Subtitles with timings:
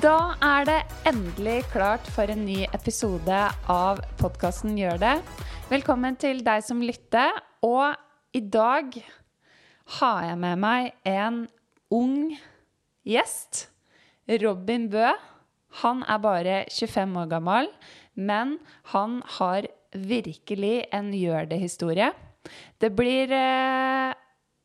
[0.00, 5.10] Da er det endelig klart for en ny episode av podkasten Gjør det.
[5.68, 7.34] Velkommen til deg som lytter.
[7.66, 7.98] Og
[8.32, 8.96] i dag
[9.98, 11.42] har jeg med meg en
[11.92, 12.32] ung
[13.04, 13.66] gjest.
[14.40, 15.10] Robin Bø.
[15.82, 17.68] Han er bare 25 år gammel,
[18.16, 18.56] men
[18.94, 22.08] han har virkelig en gjør det-historie.
[22.80, 24.16] Det blir eh,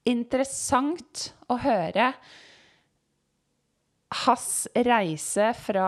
[0.07, 2.13] interessant å høre
[4.23, 5.87] hans reise fra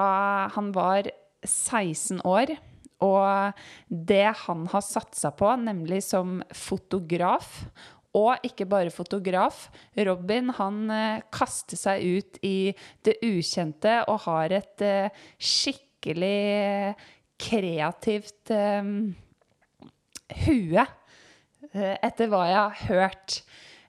[0.54, 1.09] han var
[1.45, 2.55] 16 år,
[3.04, 7.62] og det han har satsa på, nemlig som fotograf.
[8.18, 9.68] Og ikke bare fotograf.
[10.08, 12.71] Robin han eh, kaster seg ut i
[13.05, 16.96] det ukjente og har et eh, skikkelig
[17.38, 19.12] kreativt um,
[20.48, 20.85] hue,
[21.73, 23.41] eh, etter hva jeg har hørt.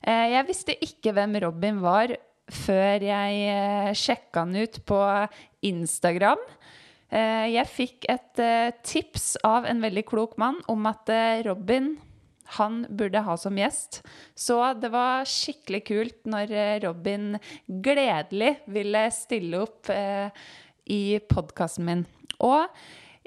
[0.02, 2.12] Eh, jeg visste ikke hvem Robin var
[2.52, 4.98] før jeg eh, sjekka han ut på
[5.68, 6.42] Instagram.
[7.08, 11.10] Eh, jeg fikk et eh, tips av en veldig klok mann om at
[11.46, 11.96] Robin
[12.58, 14.00] han burde ha som gjest.
[14.32, 16.54] Så det var skikkelig kult når
[16.86, 17.34] Robin
[17.68, 19.90] gledelig ville stille opp
[20.88, 22.06] i podkasten min.
[22.40, 22.72] Og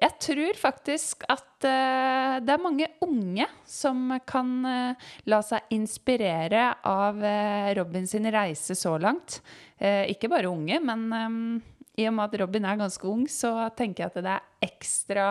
[0.02, 6.72] jeg tror faktisk at uh, det er mange unge som kan uh, la seg inspirere
[6.88, 9.42] av uh, Robin sin reise så langt.
[9.82, 11.56] Ikke bare unge, men um,
[11.98, 15.26] i og med at Robin er ganske ung, så tenker jeg at det er ekstra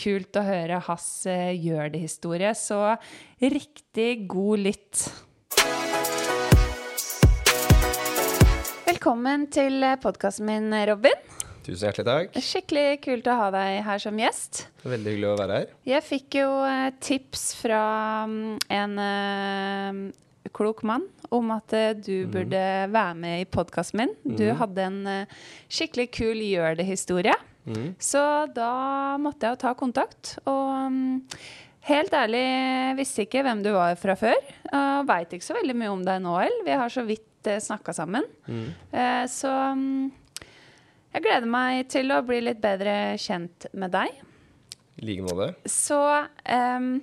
[0.00, 2.54] kult å høre hans gjør det-historie.
[2.56, 2.80] Så
[3.36, 5.04] riktig god lytt.
[8.88, 11.41] Velkommen til podkasten min, Robin.
[11.62, 12.40] Tusen hjertelig takk.
[12.42, 14.64] Skikkelig kult å ha deg her som gjest.
[14.82, 15.70] Veldig hyggelig å være her.
[15.86, 17.82] Jeg fikk jo eh, tips fra
[18.26, 24.14] mm, en uh, klok mann om at eh, du burde være med i podkasten min.
[24.26, 27.38] Du hadde en uh, skikkelig kul gjør det-historie.
[27.62, 27.92] Mm.
[28.02, 28.22] Så
[28.56, 28.72] da
[29.22, 30.34] måtte jeg jo ta kontakt.
[30.50, 31.28] Og um,
[31.86, 32.46] helt ærlig
[32.98, 34.40] visste ikke hvem du var fra før.
[34.72, 36.66] Og veit ikke så veldig mye om deg nå heller.
[36.66, 38.26] Vi har så vidt snakka sammen.
[38.46, 38.66] Mm.
[38.90, 40.10] Eh, så mm,
[41.12, 44.14] jeg gleder meg til å bli litt bedre kjent med deg.
[45.00, 45.52] I like måte.
[45.68, 46.94] Så um,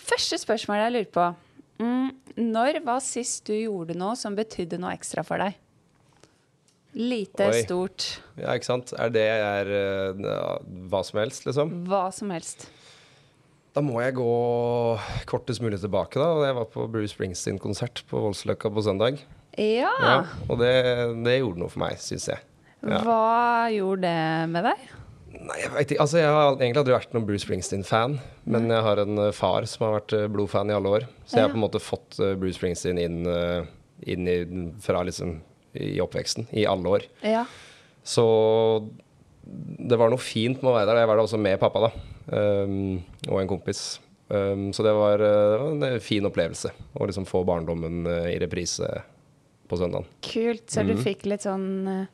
[0.00, 1.28] første spørsmål jeg lurer på.
[1.78, 2.10] Mm,
[2.50, 5.58] når var sist du gjorde noe som betydde noe ekstra for deg?
[6.98, 7.60] Lite, Oi.
[7.62, 8.06] stort,
[8.40, 8.94] Ja, ikke sant.
[8.98, 10.58] Er det er uh,
[10.90, 11.84] hva som helst, liksom?
[11.86, 12.66] hva som helst.
[13.76, 14.30] Da må jeg gå
[15.28, 16.48] kortest mulig tilbake, da.
[16.48, 19.20] Jeg var på Bruce Springsteen-konsert på Voldsløkka på søndag.
[19.58, 19.92] Ja.
[20.02, 20.16] Ja,
[20.48, 20.72] og det,
[21.26, 22.42] det gjorde noe for meg, syns jeg.
[22.86, 23.00] Ja.
[23.02, 24.86] Hva gjorde det med deg?
[25.38, 26.00] Nei, jeg vet ikke.
[26.02, 28.18] Altså, jeg har egentlig aldri vært noen Bruce Springsteen-fan.
[28.48, 31.06] Men jeg har en eh, far som har vært eh, blodfan i alle år.
[31.26, 33.20] Så jeg har på en måte fått eh, Bruce Springsteen inn,
[34.08, 34.36] inn i,
[34.84, 35.36] fra liksom
[35.78, 37.04] i oppveksten i alle år.
[37.26, 37.44] Ja.
[38.08, 38.24] Så
[39.44, 41.02] det var noe fint med å være der.
[41.02, 41.90] Jeg var der også med pappa, da.
[42.28, 42.98] Um,
[43.30, 43.82] og en kompis.
[44.28, 48.88] Um, så det var, det var en fin opplevelse å liksom få barndommen i reprise
[49.68, 50.08] på søndagen.
[50.24, 50.66] Kult.
[50.72, 51.04] Så du Mhm.
[51.04, 52.08] fikk litt sånn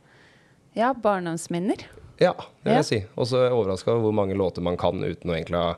[0.74, 1.86] ja, barndomsminner?
[2.20, 3.00] Ja, det vil jeg si.
[3.18, 5.74] Og så er jeg overraska over hvor mange låter man kan uten å egentlig ha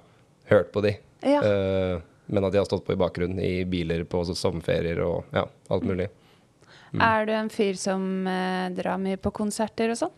[0.51, 0.97] hørt på de.
[1.25, 1.41] Ja.
[1.41, 5.47] Uh, men at de har stått på i bakgrunnen i biler på sommerferier og ja,
[5.73, 6.09] alt mulig.
[6.93, 7.03] Mm.
[7.03, 10.15] Er du en fyr som uh, drar mye på konserter og sånn?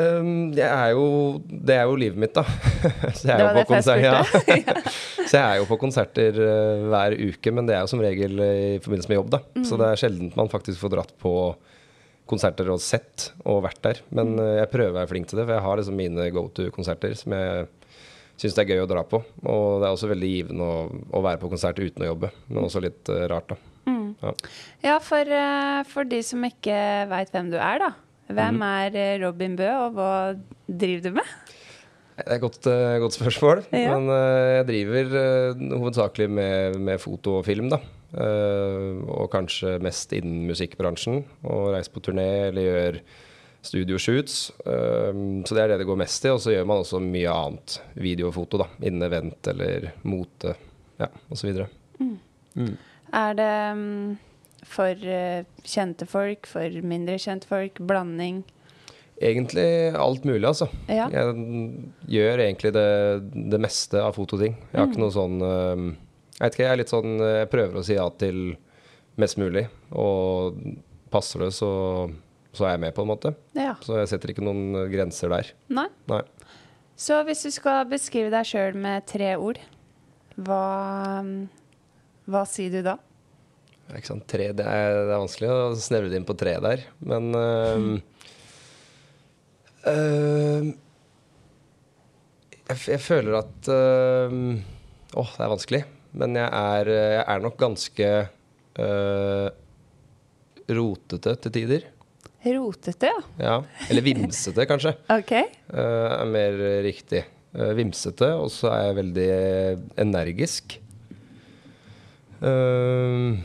[0.00, 1.06] Um, er jo,
[1.44, 2.46] det er jo livet mitt, da.
[3.18, 4.22] så jeg er jo på derfor konser- ja.
[5.32, 8.40] Så jeg er jo på konserter uh, hver uke, men det er jo som regel
[8.42, 9.42] eh, i forbindelse med jobb, da.
[9.68, 11.32] Så det er sjelden man faktisk får dratt på
[12.30, 14.02] konserter og sett og vært der.
[14.14, 16.46] Men eh, jeg prøver å være flink til det, for jeg har liksom mine go
[16.54, 17.66] to-konserter som jeg
[18.40, 19.20] syns det er gøy å dra på.
[19.42, 20.86] Og det er også veldig givende å,
[21.18, 23.60] å være på konsert uten å jobbe, men også litt uh, rart, da.
[24.22, 24.32] Ja.
[24.84, 26.76] Ja, for, uh, for de som ikke
[27.10, 27.92] veit hvem du er, da.
[28.32, 28.66] Hvem mm.
[28.68, 30.12] er Robin Bø, og hva
[30.66, 31.32] driver du med?
[32.12, 33.64] Det er et godt, uh, godt spørsmål.
[33.74, 33.96] Ja.
[33.96, 34.12] Men
[34.58, 35.16] jeg driver
[35.74, 37.82] hovedsakelig med, med foto og film, da.
[38.12, 41.22] Eh, og kanskje mest innen musikkbransjen.
[41.48, 42.98] Og reiser på turné eller gjør
[43.62, 44.38] studioshoots.
[44.66, 46.32] Eh, så det er det det går mest i.
[46.34, 48.68] Og så gjør man også mye annet video og foto, da.
[48.82, 50.56] Innen event eller mote,
[51.00, 51.64] ja, osv.
[53.12, 54.16] Er det mm,
[54.68, 58.42] for eh, kjente folk, for mindre kjente folk, blanding?
[59.22, 60.66] Egentlig alt mulig, altså.
[60.90, 61.06] Ja.
[61.12, 61.34] Jeg
[62.10, 62.88] gjør egentlig det,
[63.52, 64.56] det meste av fototing.
[64.72, 65.36] Jeg har ikke noe sånn
[66.42, 68.40] Jeg vet ikke, jeg er litt sånn Jeg prøver å si ja til
[69.20, 69.68] mest mulig.
[69.94, 70.58] Og
[71.12, 71.70] passer det, så,
[72.50, 73.34] så er jeg med, på en måte.
[73.54, 73.76] Ja.
[73.84, 75.52] Så jeg setter ikke noen grenser der.
[75.70, 75.86] Nei.
[76.10, 76.22] Nei.
[76.98, 79.60] Så hvis du skal beskrive deg sjøl med tre ord,
[80.40, 81.22] hva,
[82.26, 82.96] hva sier du da?
[83.92, 84.24] Ikke sant?
[84.30, 86.86] Tre, det, er, det er vanskelig å snevre det inn på tre der.
[87.04, 87.88] Men eh,
[89.82, 90.68] Eh,
[92.68, 94.36] jeg, jeg føler at eh,
[95.18, 95.82] Åh, det er vanskelig.
[96.12, 98.08] Men jeg er, jeg er nok ganske
[98.84, 99.48] eh,
[100.72, 101.86] rotete til tider.
[102.42, 103.20] Rotete, ja.
[103.38, 103.56] Ja.
[103.90, 104.96] Eller vimsete, kanskje.
[105.18, 105.30] Ok.
[105.70, 107.22] Uh, er mer riktig.
[107.54, 109.28] Uh, vimsete, og så er jeg veldig
[110.02, 110.78] energisk.
[112.42, 113.38] Uh,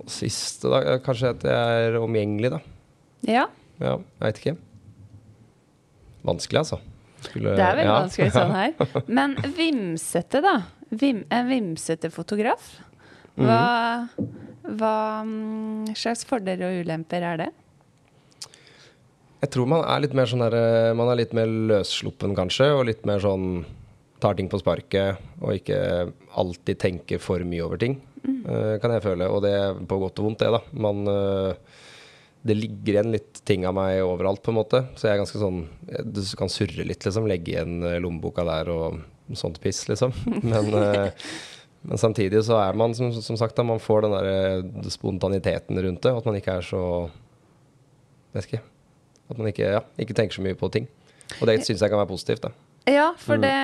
[0.00, 0.96] og siste, da.
[1.04, 2.62] Kanskje at jeg er omgjengelig, da.
[3.26, 3.44] Ja.
[3.76, 4.56] Ja, jeg vet ikke.
[6.26, 6.80] Vanskelig, altså.
[7.26, 8.00] Skulle- Det er veldig ja.
[8.00, 9.04] vanskelig sånn her.
[9.18, 10.56] Men vimsete, da.
[11.00, 12.76] Vim, en vimsete fotograf.
[13.36, 14.08] Hva,
[14.64, 14.96] hva
[15.28, 17.48] mm, slags fordeler og ulemper er det?
[19.42, 22.70] Jeg tror man er litt mer sånn der, eh, Man er litt mer løssluppen, kanskje,
[22.72, 23.64] og litt mer sånn
[24.22, 25.78] tar ting på sparket og ikke
[26.40, 28.38] alltid tenker for mye over ting, mm.
[28.80, 29.28] kan jeg føle.
[29.28, 30.62] Og det er på godt og vondt, det, da.
[30.72, 31.82] Man eh,
[32.46, 34.84] Det ligger igjen litt ting av meg overalt, på en måte.
[34.94, 35.64] Så jeg er ganske sånn
[36.06, 37.28] Du kan surre litt, liksom.
[37.28, 39.02] Legge igjen eh, lommeboka der og
[39.34, 40.14] sånt piss, liksom.
[40.46, 41.26] Men eh,
[41.86, 45.78] men samtidig så er man, som, som sagt, da, man får den der eh, spontaniteten
[45.84, 46.12] rundt det.
[46.18, 46.82] At man ikke er så
[48.34, 48.60] Vet ikke.
[49.30, 50.88] At man ikke, ja, ikke tenker så mye på ting.
[51.38, 52.42] Og det syns jeg kan være positivt.
[52.42, 52.50] da.
[52.86, 53.54] Ja, for det,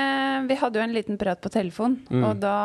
[0.48, 2.56] vi hadde jo en liten prat på telefon, og da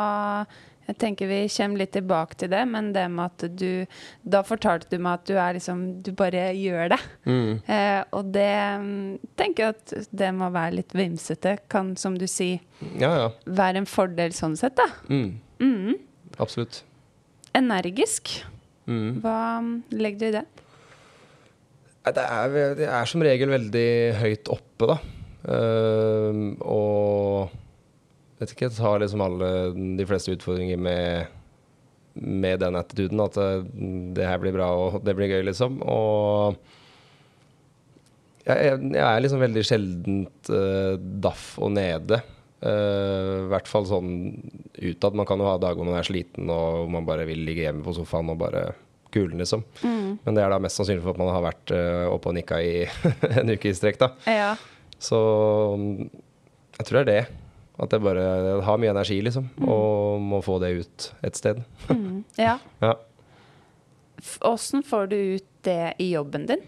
[0.88, 3.84] jeg tenker vi kommer litt tilbake til det, men det med at du
[4.24, 6.98] Da fortalte du meg at du er liksom Du bare gjør det.
[7.68, 12.24] Eh, og det mm, tenker jeg at det må være litt vimsete kan, som du
[12.26, 12.62] sier,
[12.96, 13.28] Ja, ja.
[13.44, 14.88] være en fordel sånn sett, da.
[15.12, 15.98] Mm.
[16.38, 16.82] Absolutt.
[17.58, 18.38] Energisk.
[18.88, 19.20] Mm.
[19.20, 20.44] Hva mm, legger du i det?
[22.08, 23.88] Det er, det er som regel veldig
[24.22, 25.00] høyt oppe, da.
[25.46, 27.52] Ehm, og
[28.38, 29.50] vet ikke, tar liksom alle
[29.98, 31.28] de fleste utfordringer med,
[32.18, 33.22] med den attituden.
[33.22, 33.50] At det,
[34.18, 35.80] det her blir bra, og det blir gøy, liksom.
[35.86, 36.58] Og
[38.48, 42.22] jeg, jeg, jeg er liksom veldig sjeldent uh, daff og nede.
[42.58, 44.12] Uh, I hvert fall sånn
[44.78, 45.18] utad.
[45.18, 47.84] Man kan jo ha dager hvor man er sliten og man bare vil ligge hjemme
[47.86, 48.70] på sofaen og bare
[49.14, 49.62] kulen, liksom.
[50.24, 52.58] Men det er da mest sannsynlig for at man har vært uh, oppe og nikka
[52.60, 52.82] i
[53.40, 54.10] en uke i strekk, da.
[54.28, 54.50] Ja.
[54.98, 55.18] Så
[55.78, 56.08] mm,
[56.78, 57.44] jeg tror det er det.
[57.78, 58.24] At jeg bare
[58.66, 59.46] har mye energi, liksom.
[59.62, 61.62] Og må få det ut et sted.
[61.90, 62.24] Mm.
[62.40, 62.58] ja.
[62.84, 62.96] Ja.
[64.48, 66.62] Åssen får du ut det i jobben din?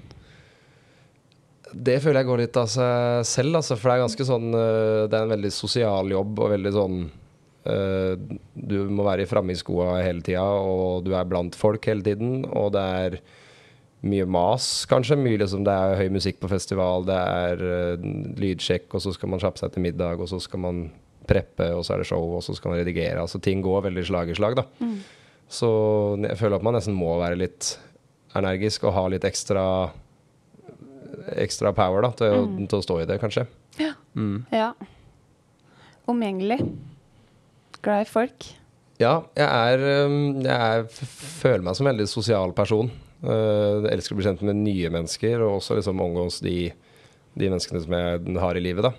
[1.70, 3.74] Det føler jeg går litt av seg selv, altså.
[3.74, 6.96] For det er ganske sånn øh, Det er en veldig sosial jobb og veldig sånn
[7.74, 8.24] øh,
[8.54, 12.44] Du må være framme i skoa hele tida, og du er blant folk hele tiden.
[12.46, 13.18] Og det er
[14.06, 15.18] mye mas, kanskje.
[15.20, 18.08] Mye liksom Det er høy musikk på festival, det er uh,
[18.40, 20.84] lydsjekk, og så skal man kjappe seg til middag, og så skal man
[21.28, 23.20] preppe, og så er det show, og så skal man redigere.
[23.22, 24.66] Altså ting går veldig slag i slag, da.
[25.50, 25.68] Så
[26.22, 27.74] jeg føler at man nesten må være litt
[28.38, 29.64] energisk og ha litt ekstra
[31.36, 33.44] ekstra power da, til, å, til å stå i det, kanskje.
[33.80, 33.92] Ja.
[34.16, 34.44] Mm.
[34.54, 34.72] ja.
[36.10, 36.58] Omgjengelig.
[37.84, 38.48] Glad i folk.
[39.00, 39.84] Ja, jeg er,
[40.44, 40.88] jeg er,
[41.40, 42.90] føler meg som en veldig sosial person.
[43.20, 46.70] Uh, jeg elsker å bli kjent med nye mennesker, og også liksom omgås de,
[47.34, 48.88] de menneskene som jeg har i livet.
[48.88, 48.94] da.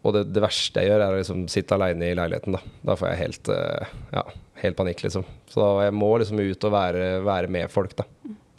[0.00, 2.56] Og det, det verste jeg gjør, er å liksom sitte aleine i leiligheten.
[2.56, 4.22] Da Da får jeg helt, øh, ja,
[4.62, 5.26] helt panikk, liksom.
[5.50, 8.06] Så da, jeg må liksom ut og være, være med folk, da.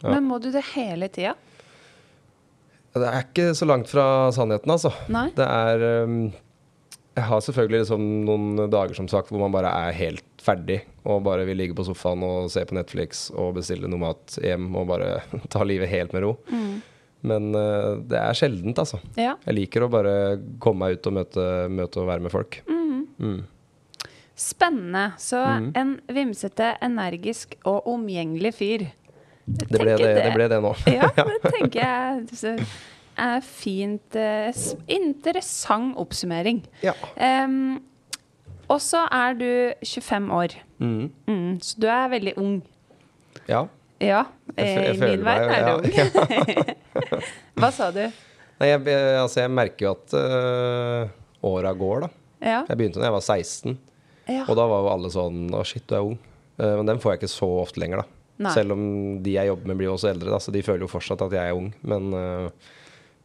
[0.02, 0.12] Ja.
[0.12, 1.34] Men må du det hele tida?
[2.92, 4.04] Det er ikke så langt fra
[4.36, 4.92] sannheten, altså.
[5.10, 5.30] Nei?
[5.34, 5.84] Det er
[7.12, 11.20] Jeg har selvfølgelig liksom noen dager som sagt hvor man bare er helt ferdig og
[11.26, 14.86] bare vil ligge på sofaen og se på Netflix og bestille noe mat hjem og
[14.88, 15.18] bare
[15.52, 16.32] ta livet helt med ro.
[17.22, 18.98] Men uh, det er sjeldent, altså.
[19.14, 19.36] Ja.
[19.46, 20.14] Jeg liker å bare
[20.58, 22.62] komme meg ut og møte, møte og være med folk.
[23.22, 23.42] Mm.
[24.34, 25.12] Spennende.
[25.22, 25.68] Så Mhm.
[25.76, 28.86] en vimsete, energisk og omgjengelig fyr.
[29.46, 30.72] Det ble det, det ble det nå.
[30.90, 32.66] Ja, det tenker jeg
[33.18, 34.16] er fint.
[34.16, 34.52] eh,
[34.88, 36.62] Interessant oppsummering.
[36.82, 36.94] Ja.
[37.16, 37.82] Um,
[38.70, 39.48] og så er du
[39.84, 41.10] 25 år, Mm.
[41.28, 42.62] mm, så du er veldig ung.
[43.48, 43.66] ja.
[44.02, 44.24] Ja,
[44.58, 45.76] Jeg i min verden er ja.
[45.78, 47.22] du ung.
[47.62, 48.00] Hva sa du?
[48.58, 48.80] Nei, jeg,
[49.20, 51.12] altså, jeg merker jo at uh,
[51.46, 52.08] åra går, da.
[52.42, 52.64] Ja.
[52.66, 53.76] Jeg begynte da jeg var 16.
[54.26, 54.42] ja.
[54.48, 56.18] Og da var jo alle sånn Å, shit, du er ung.
[56.58, 58.18] Uh, men den får jeg ikke så ofte lenger, da.
[58.42, 58.52] Nei.
[58.56, 58.82] Selv om
[59.22, 61.52] de jeg jobber med, blir også eldre, da, så de føler jo fortsatt at jeg
[61.52, 61.68] er ung.
[61.86, 62.70] Men, eh,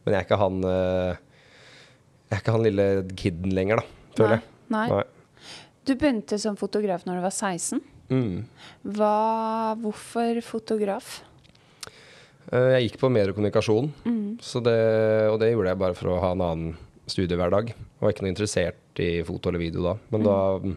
[0.08, 1.18] men jeg er ikke han eh,
[2.30, 2.86] Jeg er ikke han lille
[3.20, 4.46] kiden lenger, da, føler jeg.
[4.72, 4.86] Nei.
[4.94, 5.04] Nei.
[5.88, 7.80] Du begynte som fotograf når du var 16.
[8.08, 8.34] Mm.
[8.96, 9.14] Hva,
[9.80, 11.18] hvorfor fotograf?
[12.52, 13.92] Eh, Jeg gikk på mer kommunikasjon,
[14.44, 14.76] så det,
[15.32, 16.74] og det gjorde jeg bare for å ha en annen
[17.08, 17.70] studiehverdag.
[17.72, 19.94] Jeg var ikke noe interessert i foto eller video da.
[20.12, 20.74] Men da mm,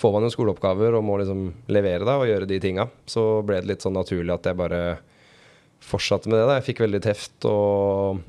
[0.00, 1.42] får man jo skoleoppgaver og må liksom
[1.72, 2.88] levere da, og gjøre de tinga.
[3.08, 4.80] Så ble det litt sånn naturlig at jeg bare
[5.84, 6.46] fortsatte med det.
[6.48, 6.56] da.
[6.58, 8.22] Jeg fikk veldig teft og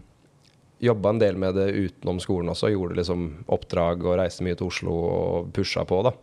[0.84, 2.72] jobba en del med det utenom skolen også.
[2.74, 6.13] Gjorde liksom oppdrag og reiste mye til Oslo og pusha på, da.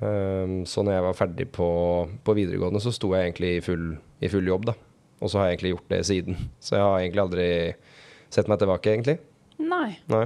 [0.00, 1.70] Um, så når jeg var ferdig på,
[2.24, 4.76] på videregående, så sto jeg egentlig i full, i full jobb, da.
[5.20, 6.38] Og så har jeg egentlig gjort det siden.
[6.60, 7.48] Så jeg har egentlig aldri
[8.32, 9.18] sett meg tilbake, egentlig.
[9.60, 9.98] Nei.
[10.08, 10.24] Nei.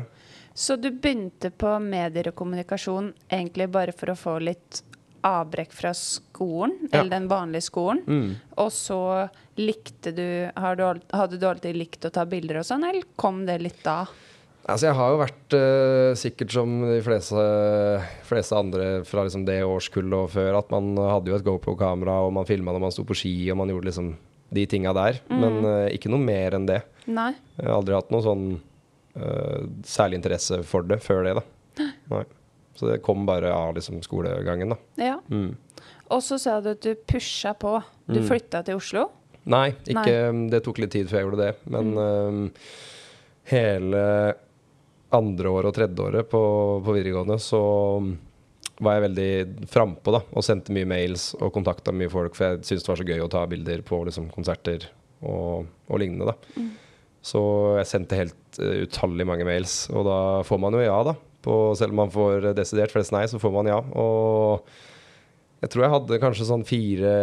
[0.55, 4.85] Så du begynte på medier og kommunikasjon egentlig bare for å få litt
[5.25, 7.01] avbrekk fra skolen, Ja.
[7.01, 8.03] eller den vanlige skolen.
[8.07, 8.35] Mm.
[8.61, 8.99] Og så
[9.57, 13.45] likte du, har du Hadde du alltid likt å ta bilder og sånn, eller kom
[13.47, 14.05] det litt da?
[14.65, 17.43] Altså, jeg har jo vært uh, sikkert som de fleste,
[18.25, 22.33] fleste andre fra liksom det årskullet og før, at man hadde jo et GoPro-kamera, og
[22.33, 24.15] man filma når man sto på ski, og man gjorde liksom
[24.55, 25.21] de tinga der.
[25.29, 26.81] Men uh, ikke noe mer enn det.
[27.05, 27.35] Nei.
[27.59, 28.47] Jeg har aldri hatt noe sånn
[29.21, 31.45] uh, særlig interesse for det før det, da.
[32.15, 32.25] Nei.
[32.75, 34.79] Så det kom bare av liksom skolegangen, da.
[35.01, 35.19] Ja.
[35.31, 35.53] Mm.
[36.11, 37.77] Og så sa du at du pusha på.
[38.07, 38.27] Du Mm.
[38.29, 39.07] flytta til Oslo.
[39.47, 41.55] Nei, ikke, det tok litt tid før jeg gjorde det.
[41.71, 42.61] Men eh,
[43.53, 44.05] hele
[45.15, 46.41] andre året og tredjeåret på,
[46.85, 47.61] på videregående så
[48.83, 52.83] var jeg veldig frampå og sendte mye mails og kontakta mye folk, for jeg syntes
[52.83, 54.89] det var så gøy å ta bilder på liksom, konserter
[55.23, 56.33] og, og lignende.
[56.33, 56.65] da.
[57.25, 57.41] Så
[57.79, 61.15] jeg sendte helt uh, utallig mange mails, og da får man jo ja, da.
[61.45, 63.79] På, selv om man får desidert flest nei, så får man ja.
[64.01, 64.65] Og
[65.65, 67.15] jeg tror jeg hadde kanskje sånn fire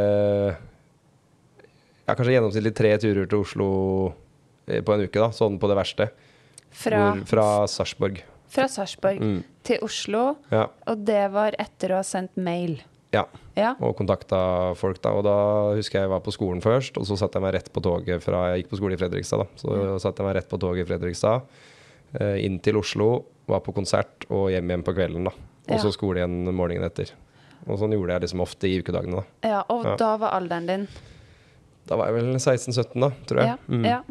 [2.08, 3.68] Ja, kanskje gjennomsnittlig tre turer til Oslo
[4.68, 5.30] eh, på en uke, da.
[5.36, 6.10] Sånn på det verste.
[6.72, 8.22] Fra, Hvor, fra Sarpsborg.
[8.52, 9.44] fra Sarpsborg Mm.
[9.64, 10.66] til Oslo, Ja.
[10.88, 12.82] og det var etter å ha sendt mail.
[13.14, 13.26] ja.
[13.56, 13.76] Ja.
[13.82, 15.12] Og kontakta folk, da.
[15.12, 17.72] Og da husker jeg jeg var på skolen først, og så satte jeg meg rett
[17.74, 19.48] på toget fra Jeg gikk på skole i Fredrikstad, da.
[19.58, 21.42] Så satte jeg meg rett på toget i Fredrikstad,
[22.20, 25.34] eh, inn til Oslo, var på konsert og hjem igjen på kvelden, da.
[25.70, 25.96] Og så Ja.
[25.96, 27.12] skole igjen morgenen etter.
[27.68, 29.50] Og sånn gjorde jeg liksom ofte i ukedagene, da.
[29.50, 29.96] ja og Ja.
[30.00, 30.88] da var alderen din
[31.88, 33.48] Da var jeg vel 16-17, da, tror jeg.
[33.48, 33.86] ja, Mm.
[33.86, 34.02] ja.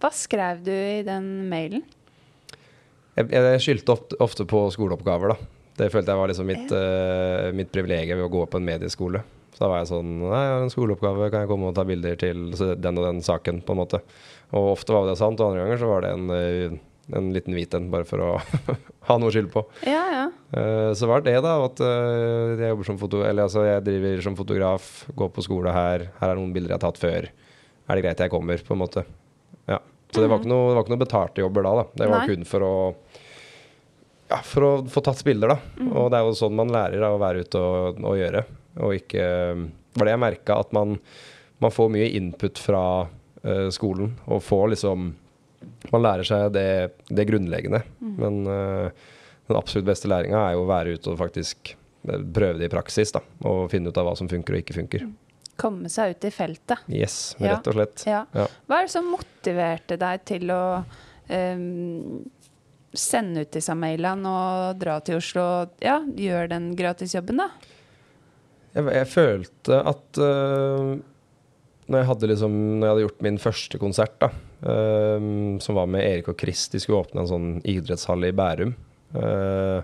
[0.00, 1.82] Hva skrev du i den mailen?
[3.16, 5.36] Jeg, jeg skyldte ofte, på skoleoppgaver, da.
[5.80, 9.22] Det følte jeg var liksom mitt, uh, mitt privilegium ved å gå på en medieskole.
[9.54, 11.84] Så da var jeg sånn Nei, jeg har en skoleoppgave, kan jeg komme og ta
[11.84, 14.00] bilder til den og den saken, på en måte.
[14.52, 16.78] Og ofte var det sant, og andre ganger så var det en, eh,
[17.16, 18.30] en liten hvit en, bare for å
[19.08, 19.64] ha noe skyld på.
[19.88, 20.24] Ja, ja.
[20.54, 23.22] Uh, Så var det da at uh, jeg jobber som foto...
[23.26, 26.10] Eller altså, jeg driver som fotograf, går på skole her.
[26.20, 27.30] Her er noen bilder jeg har tatt før.
[27.90, 29.06] Er det greit jeg kommer, på en måte.
[29.70, 29.80] Ja.
[30.10, 31.88] Så det var ikke noe, det var ikke noe betalte jobber da, da.
[32.02, 32.30] Det var Nei.
[32.34, 32.74] kun for å
[34.30, 35.86] ja, for å få tatt bilder, da.
[35.90, 38.44] Og det er jo sånn man lærer da, å være ute og, og gjøre.
[38.86, 39.24] Og ikke
[39.58, 40.94] Det var det jeg merka, at man,
[41.62, 44.12] man får mye input fra uh, skolen.
[44.30, 45.10] Og får liksom
[45.90, 46.68] Man lærer seg det,
[47.08, 47.82] det grunnleggende.
[48.00, 49.10] Men uh,
[49.50, 52.72] den absolutt beste læringa er jo å være ute og faktisk eh, prøve det i
[52.72, 53.10] praksis.
[53.16, 55.06] da Og finne ut av hva som funker og ikke funker.
[55.60, 56.84] Komme seg ut i feltet.
[56.88, 58.04] Yes, rett og slett.
[58.08, 58.22] Ja.
[58.36, 58.46] Ja.
[58.68, 62.22] Hva er det som motiverte deg til å um,
[62.96, 67.50] sende ut disse mailene og dra til Oslo og ja, gjøre den gratisjobben, da?
[68.70, 70.94] Jeg, jeg følte at uh,
[71.90, 76.04] når, jeg hadde liksom, når jeg hadde gjort min første konsert, da, som var med
[76.04, 78.74] Erik og Chris De skulle åpne en sånn idrettshall i Bærum.
[79.16, 79.80] øh,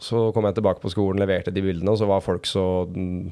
[0.00, 3.26] så kom jeg tilbake på skolen, leverte de bildene, og så var folk så mm,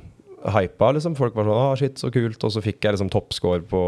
[0.53, 0.91] hypa.
[0.93, 1.17] Liksom.
[1.17, 3.83] Folk var sånn ah, 'shit, så kult', og så fikk jeg liksom toppscore på,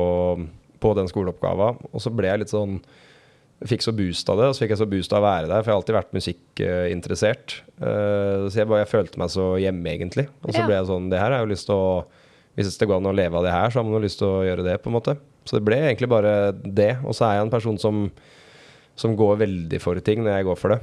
[0.81, 1.75] på den skoleoppgava.
[1.93, 2.79] Og så ble jeg litt sånn
[3.69, 5.61] fikk så boost av det, og så fikk jeg så boost av å være der,
[5.61, 7.59] for jeg har alltid vært musikkinteressert.
[7.77, 10.27] Uh, så jeg, bare, jeg følte meg så hjemme, egentlig.
[10.41, 10.67] Og så Ja.
[10.67, 12.05] ble jeg sånn Det her har jeg jo lyst til å
[12.57, 14.27] Hvis det går an å leve av det her, så har man jo lyst til
[14.27, 15.13] å gjøre det, på en måte.
[15.45, 16.95] Så det ble egentlig bare det.
[17.05, 18.09] Og så er jeg en person som,
[18.99, 20.81] som går veldig for ting når jeg går for det.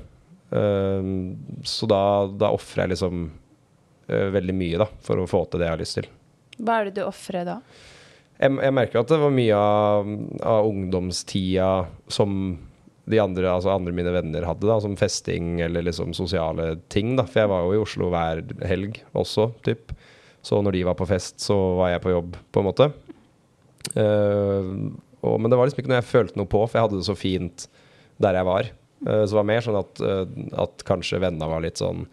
[0.48, 1.34] Uh,
[1.68, 5.70] så da, da ofrer jeg liksom uh, veldig mye, da, for å få til det
[5.70, 6.10] jeg har lyst til.
[6.58, 7.60] Hva er det du ofrer da?
[8.38, 10.10] Jeg, jeg merker at det var mye av,
[10.46, 11.70] av ungdomstida
[12.14, 12.58] som
[13.08, 17.16] de andre, altså andre mine venner hadde, da, som festing eller liksom sosiale ting.
[17.16, 19.94] da, For jeg var jo i Oslo hver helg også, typ.
[20.44, 22.90] Så når de var på fest, så var jeg på jobb, på en måte.
[23.98, 24.72] Eh,
[25.26, 27.08] og, men det var liksom ikke noe jeg følte noe på, for jeg hadde det
[27.08, 27.68] så fint
[28.24, 28.70] der jeg var.
[29.06, 30.24] Eh, så det var mer sånn at, eh,
[30.66, 32.06] at kanskje vennene var litt sånn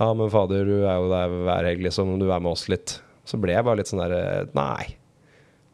[0.00, 2.96] Ja, men fader, du er jo der hver helg, liksom, du er med oss litt.
[3.28, 4.96] Så ble jeg bare litt sånn derre Nei.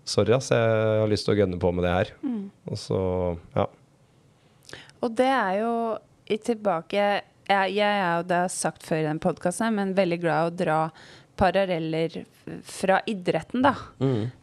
[0.09, 2.11] Sorry, ass, jeg har lyst til å gønne på med det her.
[2.69, 3.00] Og så,
[3.57, 3.67] ja.
[5.05, 5.73] Og det er jo
[6.28, 9.95] i tilbake Jeg, jeg er jo, det har jeg sagt før i den podkasten, men
[9.97, 10.81] veldig glad i å dra
[11.38, 12.21] paralleller
[12.66, 13.75] fra idretten, da.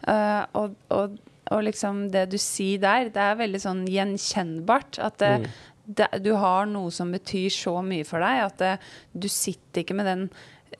[0.07, 1.15] Eh, og, og,
[1.51, 4.99] og liksom det du sier der, det er veldig sånn gjenkjennbart.
[5.03, 5.51] At det,
[5.85, 8.73] det, du har noe som betyr så mye for deg, at det,
[9.13, 10.27] du sitter ikke med den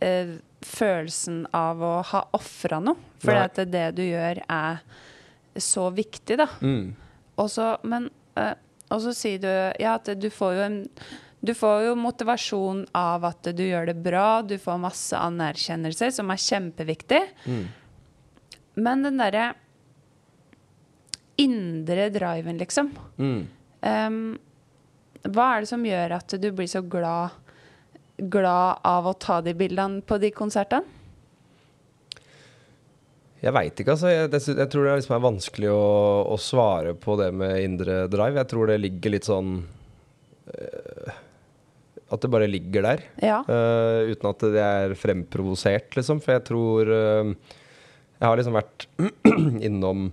[0.02, 2.98] uh, følelsen av å ha ofra noe.
[3.22, 4.82] For at det, det du gjør, er
[5.62, 6.50] så viktig, da.
[6.62, 6.96] Mm.
[7.42, 8.54] Og så, men eh,
[8.94, 9.50] Og så sier du
[9.82, 10.76] ja, at du får jo en
[11.46, 16.32] du får jo motivasjon av at du gjør det bra, du får masse anerkjennelse, som
[16.34, 17.22] er kjempeviktig.
[17.46, 17.64] Mm.
[18.86, 19.54] Men den derre
[21.42, 23.48] indre driven, liksom Mm.
[23.86, 24.40] Um,
[25.26, 27.34] Hva er det som gjør at du blir så glad,
[28.18, 30.86] glad av å ta de bildene på de konsertene?
[33.46, 34.10] Jeg veit ikke, altså.
[34.10, 35.82] Jeg, jeg tror det liksom er vanskelig å,
[36.34, 38.40] å svare på det med indre drive.
[38.42, 39.52] Jeg tror det ligger litt sånn
[40.50, 40.85] eh,
[42.14, 43.06] At det bare ligger der.
[43.24, 43.40] Ja.
[43.48, 46.22] Uh, uten at det er fremprovosert, liksom.
[46.22, 47.32] For jeg tror uh,
[48.20, 48.86] Jeg har liksom vært
[49.68, 50.12] innom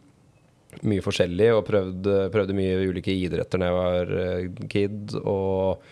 [0.89, 5.13] mye forskjellig og prøvde, prøvde mye ulike idretter da jeg var eh, kid.
[5.21, 5.85] Og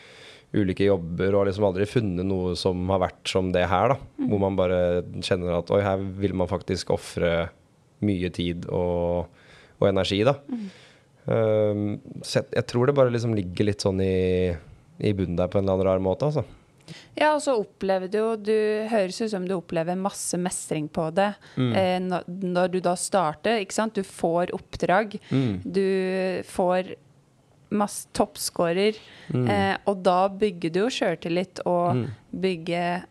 [0.56, 3.92] ulike jobber, og har liksom aldri funnet noe som har vært som det her.
[3.92, 4.80] da Hvor man bare
[5.22, 7.50] kjenner at oi, her vil man faktisk ofre
[8.02, 9.28] mye tid og,
[9.78, 10.38] og energi, da.
[11.30, 14.56] Um, så jeg, jeg tror det bare liksom ligger litt sånn i,
[15.00, 16.44] i bunnen der på en eller annen rar måte, altså.
[17.14, 18.54] Ja, og så opplever du jo Du
[18.90, 23.60] høres ut som du opplever masse mestring på det eh, når, når du da starter.
[23.62, 23.94] ikke sant?
[23.94, 25.14] Du får oppdrag.
[25.62, 25.84] Du
[26.50, 26.94] får
[27.70, 28.98] masse toppscorer.
[29.30, 32.02] Eh, og da bygger du jo sjøltillit og
[32.34, 33.04] bygger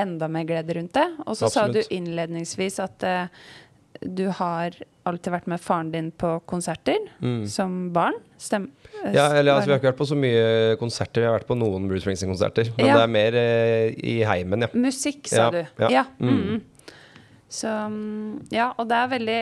[0.00, 1.08] enda mer glede rundt det.
[1.26, 3.26] Og så sa du innledningsvis at eh,
[4.00, 4.78] du har
[5.10, 6.98] alltid vært med faren din på konserter
[7.50, 8.16] som barn.
[8.40, 8.68] Stem
[9.04, 11.20] eh, Ja, eller altså, Vi har ikke vært på så mye konserter.
[11.22, 12.70] Vi har vært på noen Bruce Springsteen-konserter.
[12.78, 12.96] Men Ja.
[12.98, 14.70] det er mer eh, i heimen, ja.
[14.74, 15.60] Musikk, sa Ja, du.
[15.84, 15.90] ja.
[15.98, 16.04] Ja.
[16.20, 16.60] Mm.
[17.50, 19.40] Så mm, Ja, og det er veldig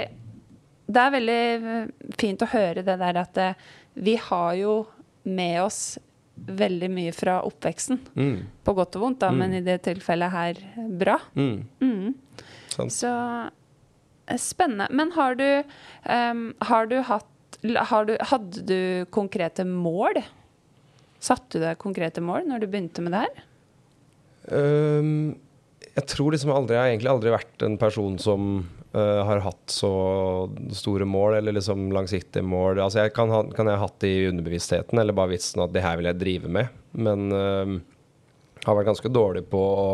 [0.89, 1.41] Det er veldig
[1.77, 1.87] eh,
[2.19, 3.49] fint å høre det der at det,
[3.95, 4.87] vi har jo
[5.29, 5.99] med oss
[6.39, 7.99] veldig mye fra oppveksten.
[8.15, 8.37] Mm.
[8.65, 10.61] På godt og vondt, da, men i det tilfellet her
[11.01, 11.17] bra.
[11.35, 11.65] Mm.
[11.83, 12.15] Mm.
[12.95, 13.49] Så eh,
[14.37, 14.89] spennende.
[14.91, 15.63] Men har du,
[16.05, 17.27] um, har du hatt
[17.59, 20.21] har du, Hadde du konkrete mål?
[21.19, 23.45] Satte du deg konkrete mål når du begynte med det her?
[24.49, 25.35] Um,
[25.99, 28.45] jeg tror liksom aldri Jeg har egentlig aldri vært en person som
[28.95, 29.91] uh, har hatt så
[30.77, 32.79] store mål, eller liksom langsiktige mål.
[32.85, 35.75] Altså jeg kan, ha, kan jeg ha hatt det i underbevisstheten, eller bare vitsen at
[35.75, 36.79] det her vil jeg drive med.
[36.95, 37.75] Men uh,
[38.65, 39.91] har vært ganske dårlig på å,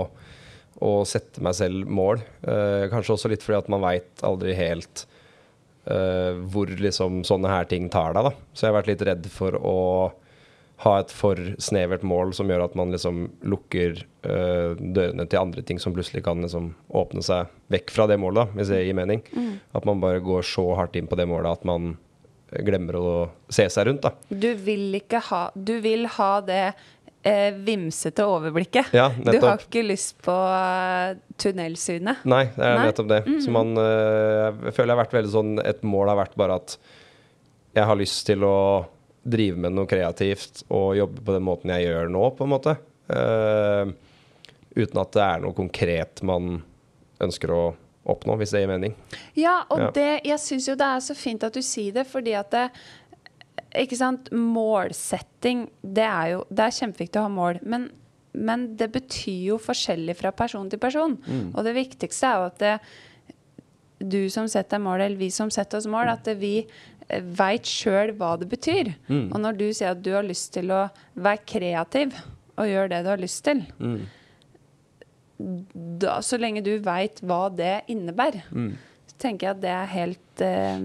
[0.84, 2.22] å sette meg selv mål.
[2.44, 5.06] Eh, kanskje også litt fordi at man veit aldri helt
[5.88, 8.34] eh, hvor liksom sånne her ting tar deg, da.
[8.52, 9.78] Så jeg har vært litt redd for å
[10.84, 15.62] ha et for snevert mål som gjør at man liksom lukker eh, dørene til andre
[15.64, 18.98] ting som plutselig kan liksom åpne seg vekk fra det målet, da, hvis det gir
[18.98, 19.22] mening.
[19.74, 21.94] At man bare går så hardt inn på det målet at man
[22.62, 23.12] glemmer å
[23.52, 24.12] se seg rundt, da.
[24.28, 26.74] Du vil ikke ha Du vil ha det
[27.24, 28.92] eh, vimsete overblikket.
[28.94, 32.24] Ja, du har ikke lyst på uh, tunnelsynet.
[32.28, 32.88] Nei, det er Nei?
[32.90, 33.22] nettopp det.
[33.44, 36.58] Så man øh, Jeg føler jeg har vært veldig sånn Et mål har vært bare
[36.60, 36.76] at
[37.74, 38.56] jeg har lyst til å
[39.24, 42.76] drive med noe kreativt og jobbe på den måten jeg gjør nå, på en måte.
[43.08, 43.90] Uh,
[44.76, 46.60] uten at det er noe konkret man
[47.24, 47.62] ønsker å
[48.04, 48.94] oppnå, hvis det gir mening.
[49.34, 49.90] Ja, og Ja.
[49.90, 52.70] det Jeg syns jo det er så fint at du sier det, fordi at det
[53.74, 57.90] Ikke sant, målsetting, det er jo Det er kjempeviktig å ha mål, men
[58.34, 61.12] men det betyr jo forskjellig fra person til person.
[61.54, 62.72] Og det viktigste er jo at det,
[64.10, 66.66] du som setter mål, eller vi som setter oss mål, at det, vi
[67.38, 68.90] veit sjøl hva det betyr.
[69.30, 72.16] Og når du sier at du har lyst til å være kreativ
[72.58, 73.62] og gjøre det du har lyst til,
[76.02, 78.42] da, så lenge du veit hva det innebærer,
[79.06, 80.84] så tenker jeg at det er helt eh,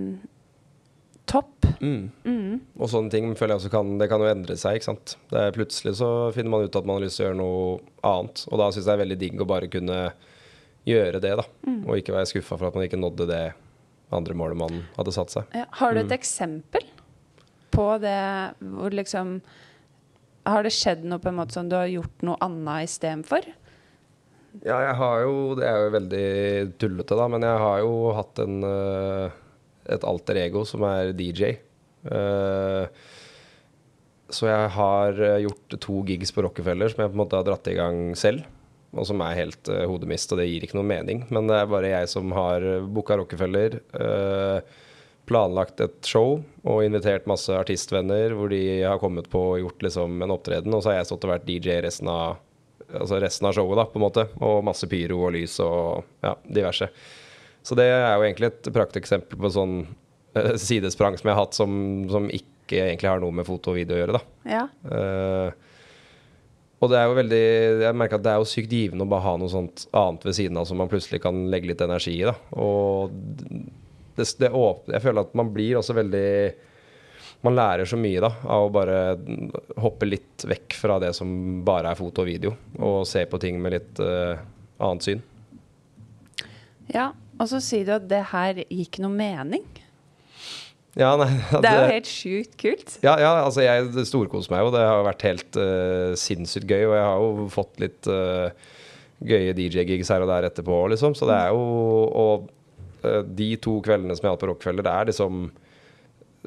[1.25, 1.58] topp.
[1.79, 5.15] Og sånne ting føler jeg også kan Det kan jo endre seg, ikke sant.
[5.31, 7.79] Det er plutselig så finner man ut at man har lyst til å gjøre noe
[8.09, 8.43] annet.
[8.49, 9.99] Og da syns jeg det er veldig digg å bare kunne
[10.89, 11.45] gjøre det, da.
[11.85, 13.43] Og ikke være skuffa for at man ikke nådde det
[14.15, 15.51] andre målet man hadde satt seg.
[15.53, 16.87] Ja, har du et eksempel
[17.69, 18.19] på det
[18.59, 19.39] hvor liksom
[20.49, 23.45] Har det skjedd noe på en måte som du har gjort noe annet istedenfor?
[24.65, 26.23] Ja, jeg har jo Det er jo veldig
[26.81, 29.37] tullete, da, men jeg har jo hatt en eh,
[29.89, 31.55] et alter ego som er DJ.
[32.09, 33.07] Eh,
[34.29, 37.47] så jeg har eh, gjort to gigs på Rockefeller som jeg på en måte har
[37.47, 38.45] dratt i gang selv.
[38.97, 41.19] Og som er helt uh, hodemist, og det gir ikke noe mening.
[41.29, 43.75] Men det er bare jeg som har booka Rockefeller.
[43.93, 44.85] uh,
[45.29, 50.23] planlagt et show og invitert masse artistvenner hvor de har kommet på og gjort liksom
[50.25, 50.73] en opptreden.
[50.73, 52.39] Og så har jeg stått og vært DJ resten av
[52.89, 54.25] altså resten av showet, da, på en måte.
[54.41, 56.89] Og masse pyro og lys og ja, diverse.
[57.61, 59.75] Så det er jo egentlig et prakteksempel på sånn
[60.61, 61.73] sidesprang som jeg har hatt som,
[62.11, 64.53] som ikke egentlig har noe med foto og video å gjøre, da.
[64.53, 64.63] Ja.
[64.91, 65.67] Eh,
[66.79, 67.41] og det er jo veldig
[67.83, 70.37] Jeg merker at det er jo sykt givende å bare ha noe sånt annet ved
[70.37, 72.35] siden av som man plutselig kan legge litt energi i, da.
[72.55, 73.11] Og
[74.15, 76.29] det, det åpner Jeg føler at man blir også veldig
[77.43, 79.01] Man lærer så mye da av å bare
[79.79, 81.29] hoppe litt vekk fra det som
[81.67, 84.35] bare er foto og video, og se på ting med litt uh,
[84.83, 85.21] annet syn.
[86.91, 89.63] Ja, og så sier du at det her gikk noe mening.
[90.97, 91.29] Ja, nei,
[91.61, 92.97] det er jo helt sjukt kult.
[93.05, 94.73] Ja, ja altså jeg storkoser meg jo.
[94.73, 98.49] Det har vært helt uh, sinnssykt gøy, og jeg har jo fått litt uh,
[99.19, 101.15] gøye DJ-gigs her og der etterpå, liksom.
[101.17, 101.65] Så det er jo
[102.19, 102.47] Og
[103.05, 105.49] uh, de to kveldene som jeg har hatt på Rockefeller, det er liksom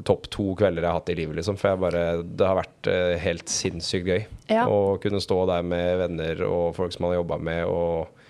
[0.09, 1.59] topp to kvelder jeg har hatt i livet, liksom.
[1.61, 2.91] For jeg bare Det har vært
[3.23, 4.65] helt sinnssykt gøy Ja.
[4.67, 8.25] å kunne stå der med venner og folk som man har jobba med, og,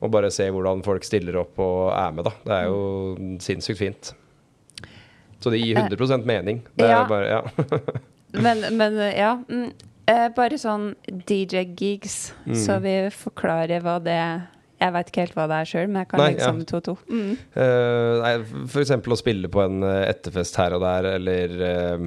[0.00, 2.34] og bare se hvordan folk stiller opp og er med, da.
[2.46, 4.12] Det er jo sinnssykt fint.
[5.40, 6.62] Så det gir 100 mening.
[6.76, 7.04] Det er Ja.
[7.08, 7.42] bare Ja.
[8.32, 9.32] Men, men ja.
[9.48, 9.72] Mm,
[10.06, 12.54] eh, bare sånn DJ-gigs, Mm.
[12.54, 14.42] så vi forklarer hva det
[14.80, 16.64] Jeg veit ikke helt hva det er sjøl, men jeg kan Nei, liksom ja.
[16.64, 16.94] to og to.
[17.10, 17.36] Mm.
[17.52, 22.06] Uh, eksempel å spille på en eh, etterfest her og der, eller uh,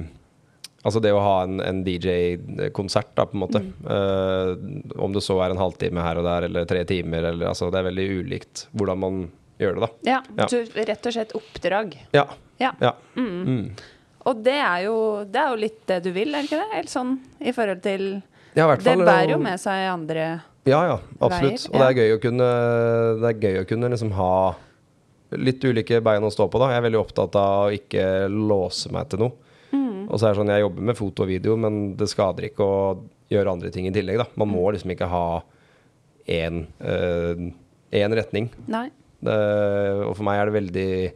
[0.84, 3.60] Altså det å ha en, en DJ-konsert, da, på en måte.
[3.88, 7.70] Eh, om det så er en halvtime her og der, eller tre timer, eller altså
[7.72, 9.22] Det er veldig ulikt hvordan man
[9.62, 9.88] gjør det, da.
[10.10, 10.48] Ja, Ja.
[10.90, 11.96] Rett og slett oppdrag.
[12.12, 12.26] Ja.
[12.60, 12.72] Ja.
[12.80, 12.92] ja.
[13.16, 13.70] Mm.
[14.24, 14.96] Og det er, jo,
[15.28, 16.78] det er jo litt det du vil, er det ikke det?
[16.78, 17.14] Eller sånn
[17.44, 18.04] i forhold til
[18.54, 20.26] Ja, i fall, Det bærer jo med seg andre
[20.64, 21.66] Ja, ja, absolutt.
[21.66, 22.50] Veier, Og det er gøy å kunne,
[23.20, 24.30] det er gøy å kunne liksom ha
[25.34, 26.70] litt ulike bein å stå på, da.
[26.70, 29.34] Jeg er veldig opptatt av å ikke låse meg til noe.
[29.74, 30.04] Mm.
[30.06, 32.64] Og så er det sånn, jeg jobber med foto og video, men det skader ikke
[32.64, 32.78] å
[33.34, 34.28] gjøre andre ting i tillegg, da.
[34.38, 34.54] Man Mm.
[34.54, 35.42] må liksom ikke ha
[36.28, 36.66] én
[37.92, 38.48] én retning.
[38.66, 38.88] Nei.
[39.24, 39.34] Det,
[40.06, 41.12] og for meg er det veldig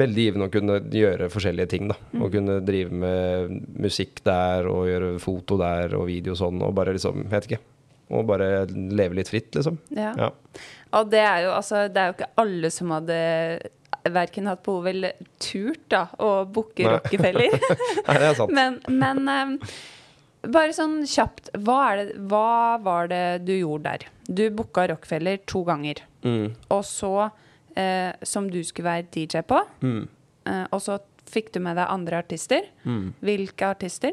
[0.00, 1.88] Veldig givende å kunne gjøre forskjellige ting.
[1.90, 2.22] da Mm.
[2.24, 6.94] Å kunne drive med musikk der og gjøre foto der og video sånn, og bare
[6.96, 7.60] liksom Vet ikke.
[8.10, 9.78] Og bare leve litt fritt, liksom.
[9.94, 10.14] Ja.
[10.18, 10.30] Ja.
[10.98, 13.20] Og det er jo altså Det er jo ikke alle som hadde
[14.10, 16.86] verken hatt behov eller turt da å booke.
[16.88, 17.52] Rockefeller.
[18.06, 18.54] Nei, det er sant.
[18.56, 19.56] men men um,
[20.48, 24.06] bare sånn kjapt, hva, er det, hva var det du gjorde der?
[24.24, 26.00] Du booka Rockefeller to ganger.
[26.24, 26.54] Mm.
[26.72, 27.28] Og så,
[27.76, 30.08] eh, som du skulle være DJ på, Mm.
[30.46, 30.98] eh, og så
[31.30, 32.62] fikk du med deg andre artister.
[32.84, 33.12] Mm.
[33.22, 34.12] Hvilke artister?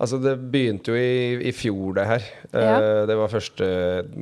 [0.00, 2.22] Altså, det begynte jo i, i fjor, det her.
[2.52, 2.72] Ja.
[2.82, 3.66] Eh, det var første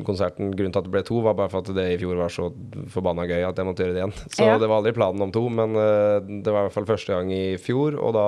[0.05, 0.51] konserten.
[0.53, 2.51] Grunnen til at det ble to, var bare for at det i fjor var så
[2.92, 4.12] forbanna gøy at jeg måtte gjøre det igjen.
[4.37, 4.59] Så Ja.
[4.61, 7.33] det var aldri planen om to, men eh, det var i hvert fall første gang
[7.33, 8.27] i fjor, og da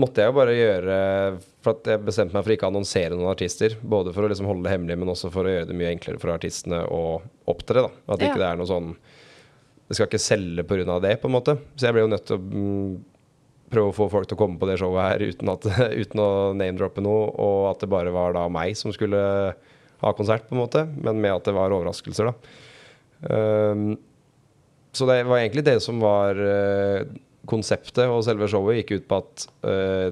[0.00, 0.94] måtte jeg jo bare gjøre
[1.62, 3.76] For at jeg bestemte meg for ikke å annonsere noen artister.
[3.80, 6.20] Både for å liksom holde det hemmelig, men også for å gjøre det mye enklere
[6.20, 7.86] for artistene å opptre.
[7.86, 8.28] da At Ja.
[8.28, 8.94] ikke det er noe sånn
[9.88, 11.00] Det skal ikke selge pga.
[11.00, 11.58] det, på en måte.
[11.76, 13.04] Så jeg ble jo nødt til å mm,
[13.70, 15.64] prøve å få folk til å komme på det showet her uten, at,
[16.02, 19.20] uten å name-droppe noe, og at det bare var da meg som skulle
[20.00, 22.34] ha konsert, på en måte, men med at det var overraskelser, da.
[23.28, 23.96] Um,
[24.94, 27.04] så det var egentlig det som var eh,
[27.50, 30.08] konseptet, og selve showet gikk ut på at uh,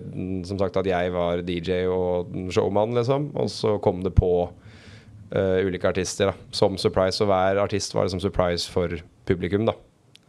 [0.49, 5.59] som sagt at jeg var DJ og showmann, liksom, og så kom det på uh,
[5.65, 9.77] ulike artister da, som surprise, og hver artist var liksom surprise for publikum, da.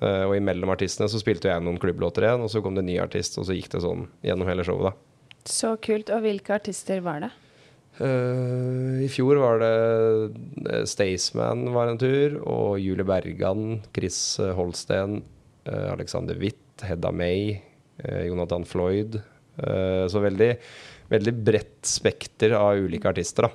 [0.04, 2.92] uh, og imellom artistene så spilte jeg noen klubblåter igjen, og så kom det en
[2.94, 5.39] ny artist, og så gikk det sånn gjennom hele showet, da.
[5.44, 6.08] Så kult.
[6.16, 7.34] Og hvilke artister var det?
[8.00, 15.20] I fjor var det Staysman var en tur, og Julie Bergan, Chris Holsten,
[15.68, 17.62] Alexander Witt, Hedda May,
[17.98, 19.16] eh, Jonathan Floyd.
[19.58, 20.58] Eh, så veldig,
[21.14, 23.50] veldig bredt spekter av ulike artister, da.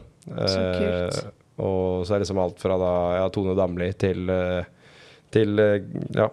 [0.46, 1.22] Så kult.
[1.24, 4.30] Eh, og så er det liksom alt fra da, ja, Tone Damli til,
[5.34, 5.58] til
[6.14, 6.28] ja,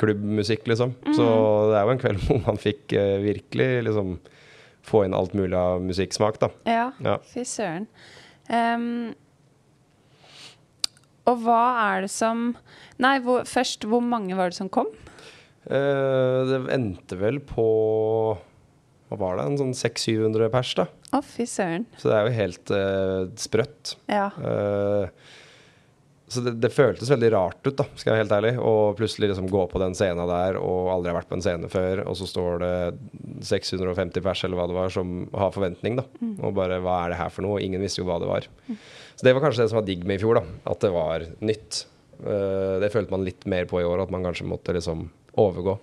[0.00, 0.94] klubbmusikk, liksom.
[1.12, 1.26] Så
[1.68, 4.14] det er jo en kveld hvor man fikk virkelig liksom
[4.84, 6.48] få inn alt mulig av musikksmak, da.
[6.68, 7.18] Ja, Ja.
[7.34, 7.86] fy søren.
[8.48, 9.12] Um,
[11.24, 11.60] og hva
[11.94, 12.50] er det som
[13.00, 14.86] Nei, hvor, først, hvor mange var det som kom?
[15.64, 17.64] Eh, det endte vel på
[19.08, 19.46] Hva var det?
[19.48, 20.88] En sånn 600-700 pers, da.
[21.14, 21.86] Å, fy søren.
[22.00, 23.94] Så det er jo helt eh, sprøtt.
[24.10, 24.26] Ja.
[24.34, 25.32] Eh,
[26.34, 28.52] så det, det føltes veldig rart ut, da, skal jeg være helt ærlig.
[28.58, 31.70] Å plutselig liksom gå på den scenen der og aldri har vært på en scene
[31.70, 32.74] før, og så står det
[33.46, 36.06] 650 pers eller hva det var, som har forventning, da.
[36.40, 37.60] Og bare hva er det her for noe?
[37.60, 38.48] Og ingen visste jo hva det var.
[39.14, 40.58] Så det var kanskje det som var digg med i fjor, da.
[40.72, 41.84] At det var nytt.
[42.24, 45.06] Det følte man litt mer på i år, at man kanskje måtte liksom
[45.40, 45.78] overgå.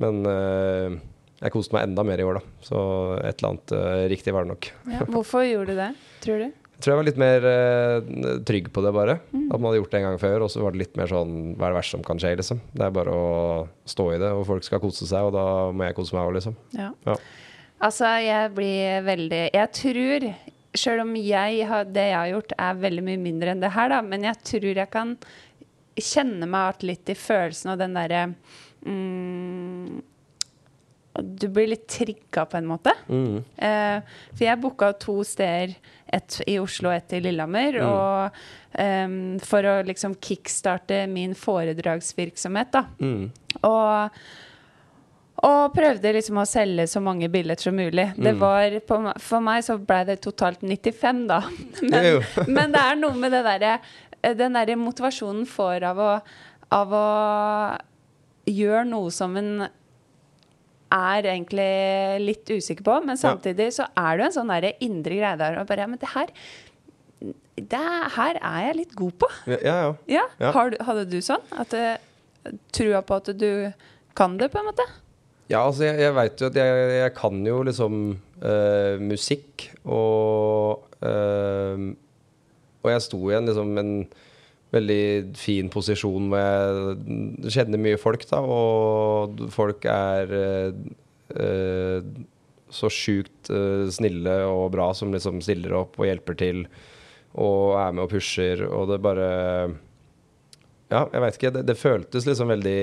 [0.00, 0.96] Men eh,
[1.40, 2.64] jeg koste meg enda mer i år, da.
[2.64, 2.78] Så
[3.20, 4.70] et eller annet eh, riktig var det nok.
[4.92, 5.04] ja.
[5.08, 5.92] Hvorfor gjorde du det,
[6.24, 6.48] tror du?
[6.80, 9.18] Jeg tror jeg var litt mer eh, trygg på det, bare.
[9.36, 11.34] At man hadde gjort det en gang før, og så var det litt mer sånn
[11.58, 12.62] Hva er det verste som kan skje, liksom?
[12.72, 13.26] Det er bare å
[13.88, 15.44] stå i det, og folk skal kose seg, og da
[15.76, 16.56] må jeg kose meg òg, liksom.
[16.78, 16.88] Ja.
[17.08, 17.18] Ja.
[17.80, 20.26] Altså, jeg blir veldig Jeg tror,
[20.76, 23.92] sjøl om jeg har, det jeg har gjort, er veldig mye mindre enn det her,
[23.92, 25.14] da, men jeg tror jeg kan
[26.04, 28.22] kjenner meg litt i følelsen av den derre
[28.86, 30.02] mm,
[31.20, 32.92] Du blir litt trigga, på en måte.
[33.10, 33.40] Mm.
[33.56, 35.74] Eh, for jeg booka to steder,
[36.10, 37.80] ett i Oslo og ett i Lillehammer.
[37.84, 38.38] Og
[38.80, 42.84] em, for å liksom kickstarte min foredragsvirksomhet, da.
[43.02, 43.26] Mm.
[43.66, 44.22] Og,
[45.50, 48.08] og prøvde liksom å selge så mange billetter som mulig.
[48.16, 48.40] Det Mm.
[48.40, 51.42] var på, for meg så ble det totalt 95, da.
[51.90, 53.76] Men, men det er noe med det derre
[54.22, 56.08] Den derre motivasjonen får av å,
[56.76, 57.04] av å
[58.50, 59.68] gjøre noe som en
[60.90, 61.70] er egentlig
[62.24, 65.60] litt usikker på, men samtidig så er det jo en sånn der indre greie der.
[65.60, 66.32] Og bare, ja, men det her
[67.60, 67.80] det
[68.16, 69.28] her er jeg litt god på.
[69.52, 69.92] Ja, ja.
[70.08, 70.52] Ja, Ja.
[70.56, 71.42] Har du, Hadde du sånn?
[71.52, 71.96] At uh,
[72.72, 73.70] Trua på at du
[74.16, 74.86] kan det, på en måte?
[75.50, 77.94] Ja, altså jeg, jeg veit jo at jeg, jeg kan jo liksom
[78.40, 81.84] eh, musikk, og eh,
[82.80, 83.94] Og jeg sto i en liksom en
[84.70, 90.78] veldig fin posisjon hvor jeg kjenner mye folk, da, og folk er eh,
[91.34, 92.10] eh,
[92.70, 96.64] så sjukt eh, snille og bra som liksom stiller opp og hjelper til
[97.40, 99.28] og er med og pusher, og det bare
[100.90, 101.52] Ja, jeg veit ikke.
[101.54, 102.80] Det, det føltes liksom veldig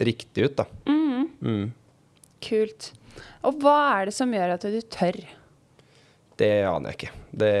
[0.00, 0.64] riktig ut, da.
[0.88, 1.66] Mm.
[2.40, 2.92] Kult.
[3.44, 5.18] Og hva er det som gjør at du tør?
[6.40, 7.12] Det aner jeg ikke.
[7.42, 7.54] Det,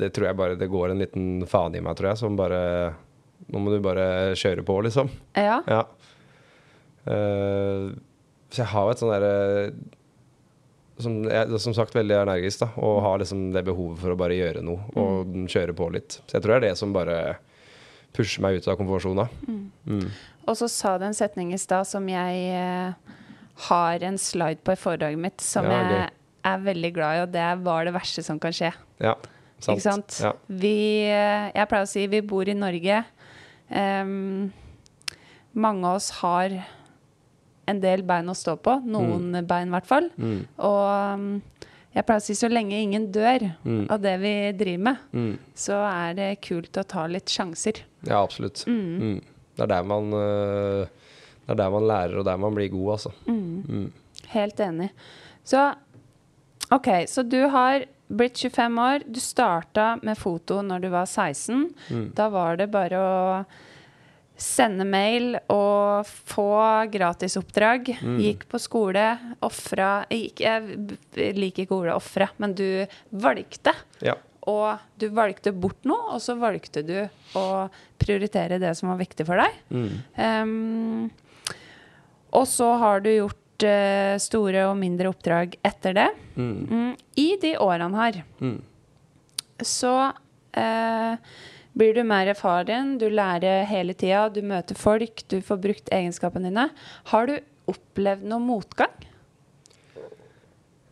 [0.00, 2.60] det tror jeg bare det går en liten faen i meg, tror jeg, som bare
[3.44, 5.10] Nå må du bare kjøre på, liksom.
[5.36, 5.58] Ja.
[5.68, 5.82] Ja.
[7.04, 7.92] Uh,
[8.48, 9.34] så jeg har jo et sånn derre
[11.02, 14.18] som, jeg er som sagt veldig energisk, da, og har liksom det behovet for å
[14.18, 16.20] bare gjøre noe og kjøre på litt.
[16.22, 17.18] Så jeg tror det er det som bare
[18.14, 19.26] pusher meg ut av komfortsona.
[19.90, 20.06] Mm.
[20.46, 23.14] Og så sa du en setning i stad som jeg eh,
[23.68, 26.12] har en slide på i foredraget mitt, som Ja, jeg.
[26.44, 28.72] Er veldig glad i, og det var det verste som kan skje.
[29.00, 29.14] Ja,
[29.58, 29.78] sant.
[29.78, 30.18] Ikke sant?
[30.22, 30.32] Ja.
[30.48, 30.74] Vi,
[31.08, 33.04] eh, jeg pleier å si vi bor i Norge.
[33.70, 34.52] Um,
[35.56, 36.52] mange av oss har
[37.66, 38.74] en del bein å stå på.
[38.84, 40.10] Noen bein, i hvert fall.
[40.20, 40.42] Mm.
[40.58, 41.62] Og
[41.94, 43.86] jeg pleier å si så lenge ingen dør Mm.
[43.90, 45.38] av det vi driver med, Mm.
[45.54, 47.80] så er det kult å ta litt sjanser.
[48.06, 48.64] ja, absolutt.
[48.66, 49.22] Mm.
[49.56, 50.86] Det er der man eh,
[51.46, 53.12] Det er der man lærer, og der man blir god, altså.
[53.28, 53.92] Mm.
[54.28, 54.90] Helt enig.
[55.44, 55.74] Så
[56.74, 59.04] OK, så du har blitt 25 år.
[59.06, 61.68] Du starta med foto når du var 16.
[61.90, 62.08] Mm.
[62.16, 63.14] Da var det bare å
[64.34, 66.50] sende mail og få
[66.92, 67.92] gratisoppdrag.
[68.02, 68.18] Mm.
[68.24, 69.06] Gikk på skole,
[69.46, 70.34] ofra Jeg
[71.38, 73.74] liker ikke ordet ofre, men du valgte.
[74.04, 74.16] Ja.
[74.50, 76.96] Og du valgte bort noe, og så valgte du
[77.38, 77.46] å
[78.00, 79.62] prioritere det som var viktig for deg.
[79.72, 79.94] Mm.
[80.18, 81.54] Um,
[82.34, 86.08] og så har du gjort eh, store og mindre oppdrag etter det.
[86.34, 86.54] Mm.
[86.66, 88.60] Mm, I de årene her Mm.
[89.62, 91.16] så uh,
[91.74, 96.50] blir du mer erfaren, du lærer hele tida, du møter folk, du får brukt egenskapene
[96.50, 96.68] dine.
[97.10, 97.38] Har du
[97.70, 98.92] opplevd noe motgang?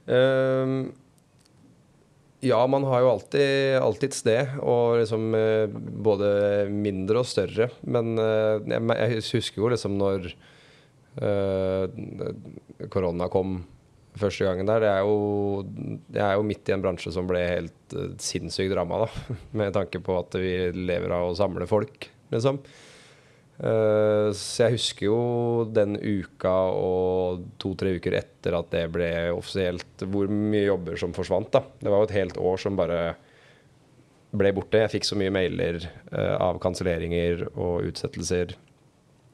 [0.06, 0.92] Um,
[2.42, 5.68] ja, man har jo alltid, alltid sted, og liksom eh,
[6.02, 7.68] både mindre og større.
[7.86, 10.32] Men jeg, jeg husker jo liksom når
[12.92, 13.58] korona kom
[14.18, 14.86] første gangen der.
[14.86, 15.64] Jeg er jo,
[16.12, 19.36] jeg er jo midt i en bransje som ble helt uh, sinnssykt ramma, da.
[19.60, 22.60] Med tanke på at vi lever av å samle folk, liksom.
[23.62, 25.18] Eh, så jeg husker jo
[25.70, 31.52] den uka og to-tre uker etter at det ble offisielt, hvor mye jobber som forsvant.
[31.52, 31.62] da.
[31.78, 33.02] Det var jo et helt år som bare
[34.32, 34.80] ble borte.
[34.82, 38.56] Jeg fikk så mye mailer eh, av kanselleringer og utsettelser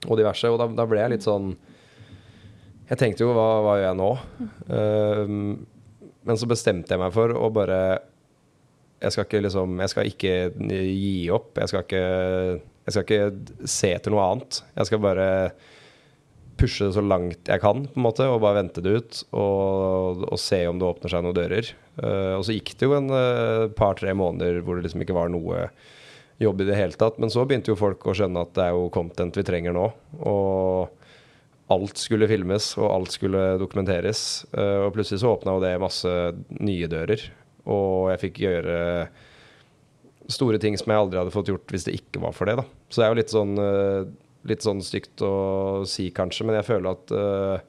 [0.06, 0.50] og diverse.
[0.52, 1.50] Og da, da ble jeg litt sånn
[2.88, 4.12] Jeg tenkte jo hva, hva gjør jeg nå?
[4.68, 5.34] Uh,
[6.28, 7.80] men så bestemte jeg meg for å bare
[8.98, 10.34] jeg skal ikke liksom Jeg skal ikke
[10.90, 11.52] gi opp.
[11.58, 12.04] Jeg skal ikke,
[12.58, 14.62] jeg skal ikke se etter noe annet.
[14.74, 15.28] Jeg skal bare
[16.58, 19.20] pushe det så langt jeg kan, på en måte, og bare vente det ut.
[19.30, 21.70] Og, og se om det åpner seg noen dører.
[22.00, 25.30] Uh, og så gikk det jo en uh, par-tre måneder hvor det liksom ikke var
[25.30, 25.68] noe
[26.38, 27.18] jobb i det hele tatt.
[27.18, 29.88] Men så begynte jo folk å skjønne at det er jo content vi trenger nå.
[30.18, 30.94] Og
[31.74, 34.20] alt skulle filmes, og alt skulle dokumenteres.
[34.55, 36.14] Eh, og plutselig så åpna jo det masse
[36.61, 37.27] nye dører.
[37.68, 38.79] Og jeg fikk gjøre
[40.29, 42.59] store ting som jeg aldri hadde fått gjort hvis det ikke var for det.
[42.61, 42.66] da.
[42.88, 44.09] Så det er jo litt sånn, eh,
[44.48, 45.35] litt sånn stygt å
[45.88, 47.66] si, kanskje, men jeg føler at eh,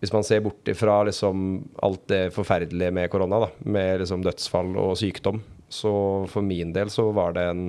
[0.00, 1.46] hvis man ser bort ifra liksom
[1.84, 5.92] alt det forferdelige med korona, da, med liksom dødsfall og sykdom, så
[6.30, 7.64] for min del så var det en,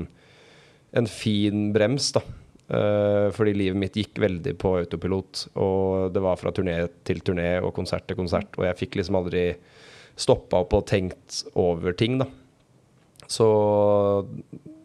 [0.98, 2.24] en fin brems, da.
[2.72, 7.58] Uh, fordi livet mitt gikk veldig på autopilot, og det var fra turné til turné
[7.60, 9.46] og konsert til konsert, og jeg fikk liksom aldri
[10.20, 12.30] stoppa opp og tenkt over ting, da.
[13.32, 13.48] Så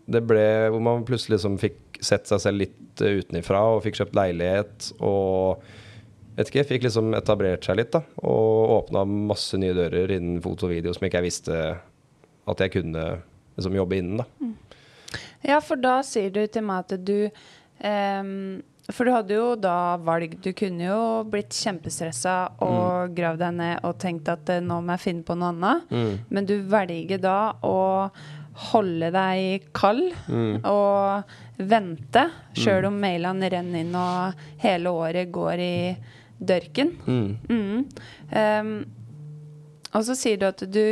[0.06, 4.16] det ble hvor man plutselig liksom fikk sett seg selv litt utenifra og fikk kjøpt
[4.16, 5.62] leilighet og
[6.36, 10.68] vet ikke, fikk liksom etablert seg litt da, og åpna masse nye dører innen foto
[10.68, 11.60] og video som ikke jeg visste
[12.46, 13.04] at jeg kunne
[13.56, 14.22] liksom jobbe innen.
[14.22, 14.50] da.
[15.46, 17.28] Ja, for da sier du til meg at du
[17.84, 20.36] um, For du hadde jo da valg.
[20.42, 24.94] Du kunne jo blitt kjempestressa og gravd deg ned og tenkt at eh, nå må
[24.94, 25.88] jeg finne på noe annet.
[26.30, 27.78] Men du velger da å
[28.70, 30.14] holde deg kald
[30.64, 32.22] og vente,
[32.56, 35.76] sjøl om mailene renner inn og hele året går i
[36.38, 36.94] dørken.
[37.50, 37.82] Mm.
[38.30, 38.72] Um,
[39.96, 40.82] og så sier du at du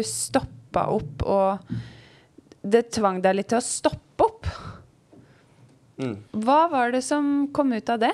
[0.75, 1.59] stoppa opp, og
[2.63, 4.49] det tvang deg litt til å stoppe opp.
[6.33, 8.13] Hva var det som kom ut av det?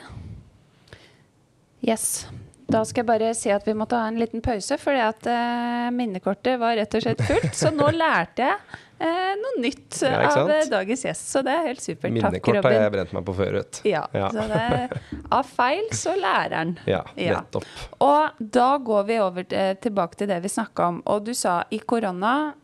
[1.81, 2.27] Yes.
[2.71, 5.89] Da skal jeg bare si at vi måtte ha en liten pause, fordi at eh,
[5.91, 7.57] minnekortet var rett og slett fullt.
[7.57, 8.61] Så nå lærte jeg
[9.01, 11.29] eh, noe nytt Ja, av eh, dagens gjest.
[11.33, 12.09] Så det er helt supert.
[12.11, 14.31] Takk, Minnekort har jeg brent meg på før, vet Ja, Ja.
[14.35, 15.01] Så det,
[15.41, 16.75] av feil så lærer han.
[16.91, 17.41] Ja, Ja.
[17.41, 17.69] nettopp.
[18.07, 21.03] Og da går vi over til, tilbake til det vi snakka om.
[21.07, 22.55] Og du sa i korona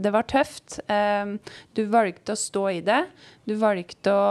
[0.00, 0.78] det var tøft.
[0.88, 1.34] Um,
[1.76, 3.02] du valgte å stå i det.
[3.44, 4.28] Du valgte å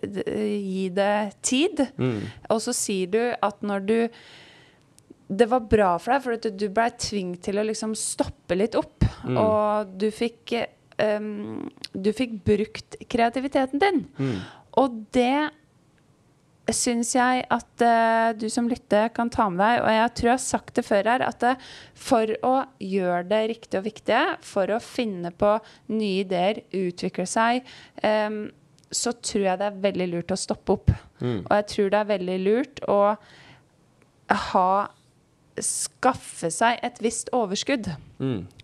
[0.00, 1.82] eh, gi det tid.
[2.48, 3.96] Og så sier du at når du
[5.28, 9.04] Det var bra for deg, for du ble tvunget til å liksom stoppe litt opp.
[9.28, 10.54] Og du fikk
[11.02, 14.04] um, Du fikk brukt kreativiteten din.
[14.78, 15.50] Og det
[16.74, 20.34] syns jeg at uh, du som lytter kan ta med deg, og jeg tror jeg
[20.34, 24.74] har sagt det før her, at uh, for å gjøre det riktige og viktige, for
[24.74, 25.54] å finne på
[25.94, 27.64] nye ideer, utvikle seg,
[28.04, 28.42] um,
[28.92, 30.92] så tror jeg det er veldig lurt å stoppe opp.
[31.20, 33.00] Og jeg tror det er veldig lurt å
[34.52, 34.70] ha
[35.64, 37.90] skaffe seg et visst overskudd.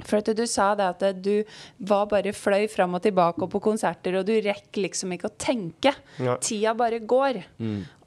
[0.04, 1.44] For at du sa det at du
[1.86, 5.36] var bare fløy fram og tilbake og på konserter, og du rekker liksom ikke å
[5.38, 5.94] tenke.
[6.22, 6.38] Ja.
[6.42, 7.42] Tida bare går.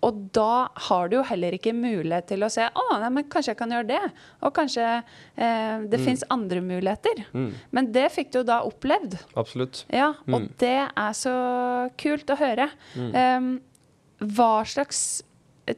[0.06, 3.54] Og da har du jo heller ikke mulighet til å se å, nei, men kanskje
[3.56, 4.02] jeg kan gjøre det.
[4.46, 7.24] Og kanskje eh, det fins andre muligheter.
[7.72, 9.18] Men det fikk du jo da opplevd.
[9.40, 9.86] Absolutt.
[9.94, 11.38] Ja, og det er så
[12.00, 12.70] kult å høre.
[12.96, 13.58] Um,
[14.18, 15.22] hva slags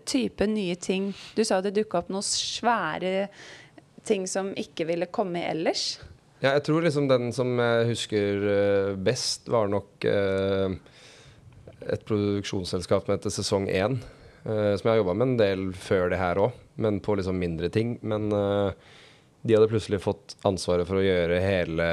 [0.05, 3.29] type nye ting Du sa det dukka opp noen svære
[4.07, 5.99] ting som ikke ville komme ellers.
[6.39, 10.77] Ja, jeg tror liksom den som jeg husker eh, best, var nok eh,
[11.83, 13.99] et produksjonsselskap som heter Sesong 1.
[14.45, 17.37] eh, som jeg har jobba med en del før det her òg, men på liksom
[17.43, 17.97] mindre ting.
[18.01, 18.71] Men eh,
[19.43, 21.89] de hadde plutselig fått ansvaret for å gjøre hele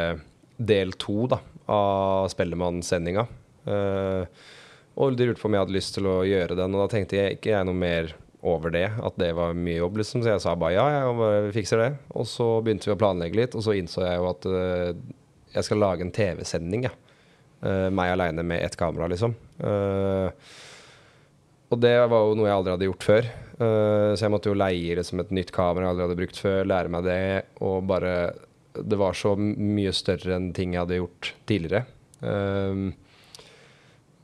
[0.57, 1.27] del to
[1.67, 3.27] av Spellemann-sendinga.
[3.67, 4.47] Eh,
[4.97, 7.19] og de lurte på om jeg hadde lyst til å gjøre den, og da tenkte
[7.19, 8.15] jeg ikke jeg noe mer
[8.47, 10.23] over det, at det var mye jobb, liksom.
[10.23, 11.91] Så jeg sa bare ja, jeg fikser det.
[12.15, 14.93] Og så begynte vi å planlegge litt, og så innså jeg jo at uh,
[15.57, 16.93] jeg skal lage en TV-sending, ja.
[17.65, 19.35] uh, meg aleine med ett kamera, liksom.
[19.59, 20.31] Uh,
[21.73, 23.29] og det var jo noe jeg aldri hadde gjort før.
[23.57, 26.93] Så jeg måtte jo leie liksom et nytt kamera jeg aldri hadde brukt før, lære
[26.93, 27.23] meg det,
[27.65, 28.13] og bare
[28.77, 31.81] Det var så mye større enn ting jeg hadde gjort tidligere.
[32.21, 32.83] Eh,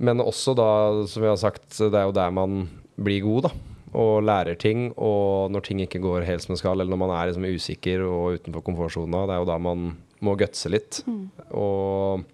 [0.01, 0.71] men også da,
[1.11, 2.65] som vi har sagt, det er jo der man
[2.97, 3.53] blir god, da.
[3.93, 4.91] Og lærer ting.
[4.97, 8.05] Og når ting ikke går helt som det skal, eller når man er liksom usikker
[8.07, 9.91] og utenfor komfortsona, det er jo da man
[10.23, 11.03] må gutse litt.
[11.51, 12.25] Og,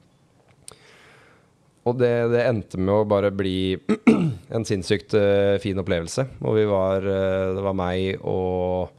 [1.88, 3.75] og det, det endte med å bare bli
[4.55, 6.29] en sinnssykt uh, fin opplevelse.
[6.44, 8.94] Og vi var uh, Det var meg og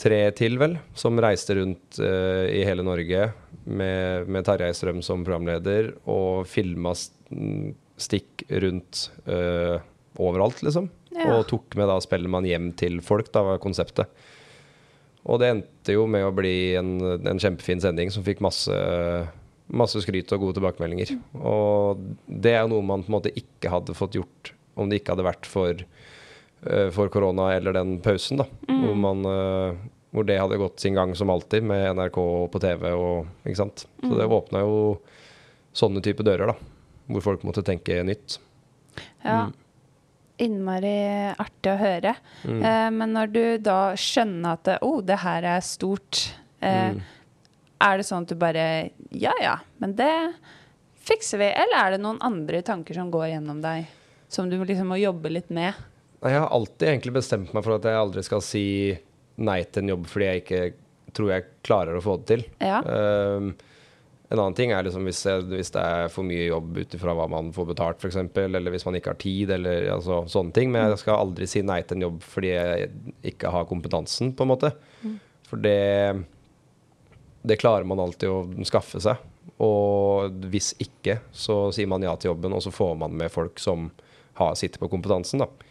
[0.00, 3.28] tre til, vel, som reiste rundt uh, i hele Norge
[3.64, 9.78] med, med Tarjei Strøm som programleder, og filma stikk rundt uh,
[10.20, 10.90] overalt, liksom.
[11.14, 11.36] Ja.
[11.36, 14.10] Og tok med da Spellemann hjem til folk, da var konseptet.
[15.24, 18.74] Og det endte jo med å bli en, en kjempefin sending som fikk masse,
[19.72, 21.14] masse skryt og gode tilbakemeldinger.
[21.40, 25.00] Og det er jo noe man på en måte ikke hadde fått gjort om det
[25.00, 25.84] ikke hadde vært for,
[26.66, 28.48] eh, for korona eller den pausen, da.
[28.68, 29.76] Hvor, man, eh,
[30.14, 32.18] hvor det hadde gått sin gang som alltid, med NRK
[32.54, 33.84] på TV og Ikke sant.
[34.00, 34.76] Så det åpna jo
[35.74, 36.54] sånne type dører, da.
[37.10, 38.38] Hvor folk måtte tenke nytt.
[39.24, 39.48] Ja.
[39.48, 39.52] Mm.
[40.44, 40.94] Innmari
[41.38, 42.14] artig å høre.
[42.46, 46.24] Eh, men når du da skjønner at oh, det her er stort,
[46.60, 47.02] eh, Mm.
[47.80, 50.34] er det sånn at du bare Ja ja, men det
[51.04, 51.50] fikser vi.
[51.52, 53.86] Eller er det noen andre tanker som går gjennom deg,
[54.28, 55.74] som du liksom må jobbe litt med?
[56.24, 58.64] Jeg har alltid egentlig bestemt meg for at jeg aldri skal si
[59.42, 60.64] nei til en jobb fordi jeg ikke
[61.14, 62.44] tror jeg klarer å få det til.
[62.62, 62.80] Ja.
[62.82, 63.54] Ehm,
[64.32, 67.14] en annen ting er liksom hvis, jeg, hvis det er for mye jobb ut ifra
[67.14, 70.72] hva man får betalt, f.eks., eller hvis man ikke har tid, eller altså, sånne ting.
[70.74, 72.88] Men jeg skal aldri si nei til en jobb fordi jeg
[73.34, 74.72] ikke har kompetansen, på en måte.
[75.46, 76.24] For det,
[77.46, 79.22] det klarer man alltid å skaffe seg.
[79.62, 83.60] Og hvis ikke, så sier man ja til jobben, og så får man med folk
[83.62, 83.90] som
[84.40, 85.44] har, sitter på kompetansen.
[85.44, 85.70] da.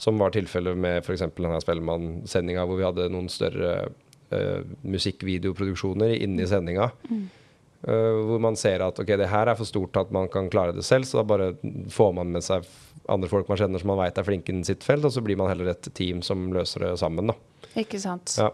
[0.00, 1.26] Som var tilfellet med f.eks.
[1.36, 3.74] denne Spellemann-sendinga, hvor vi hadde noen større
[4.32, 6.90] uh, musikkvideoproduksjoner inni sendinga.
[7.84, 10.72] Uh, hvor man ser at ok, det her er for stort at man kan klare
[10.76, 11.52] det selv, så da bare
[11.92, 12.64] får man med seg
[13.10, 15.38] andre folk man kjenner som man veit er flinke innen sitt felt, og så blir
[15.40, 17.32] man heller et team som løser det sammen.
[17.32, 17.36] da.
[17.80, 18.36] Ikke sant.
[18.38, 18.50] Ja.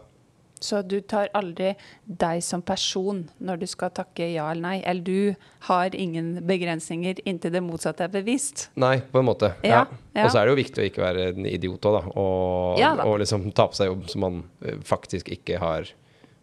[0.61, 1.75] Så du tar aldri
[2.07, 4.77] deg som person når du skal takke ja eller nei.
[4.89, 5.35] Eller du
[5.69, 8.71] har ingen begrensninger inntil det motsatte er bevist.
[8.81, 9.53] Nei, på en måte.
[9.67, 9.85] Ja,
[10.17, 10.25] Ja.
[10.25, 12.13] Og så er det jo viktig å ikke være en idiot òg, da.
[12.17, 13.05] Og, Ja da.
[13.05, 15.91] og liksom ta på seg jobb som man eh, faktisk ikke har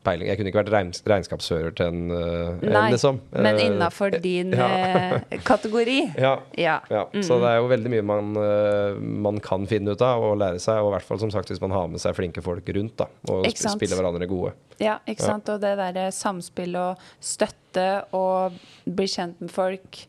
[0.04, 3.20] peiling Jeg kunne ikke vært regns regnskapsfører til en, Nei, en liksom.
[3.34, 4.68] men Eh, innafor din ja.
[4.68, 5.98] eh, kategori.
[6.20, 6.34] Ja.
[6.60, 6.76] Ja.
[6.92, 7.04] ja.
[7.24, 10.60] Så det er jo veldig mye man, eh, man kan finne ut av og lære
[10.64, 12.96] seg, og i hvert fall som sagt hvis man har med seg flinke folk rundt,
[13.00, 13.08] da.
[13.32, 14.54] Og sp spiller hverandre gode.
[14.82, 15.50] Ja, ikke sant.
[15.54, 20.04] Og det derre samspill og støtte og bli kjent med folk,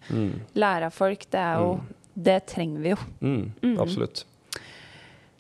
[0.59, 1.75] lære av folk, det er jo
[2.15, 2.97] Det trenger vi jo.
[3.27, 4.21] Mm, Absolutt.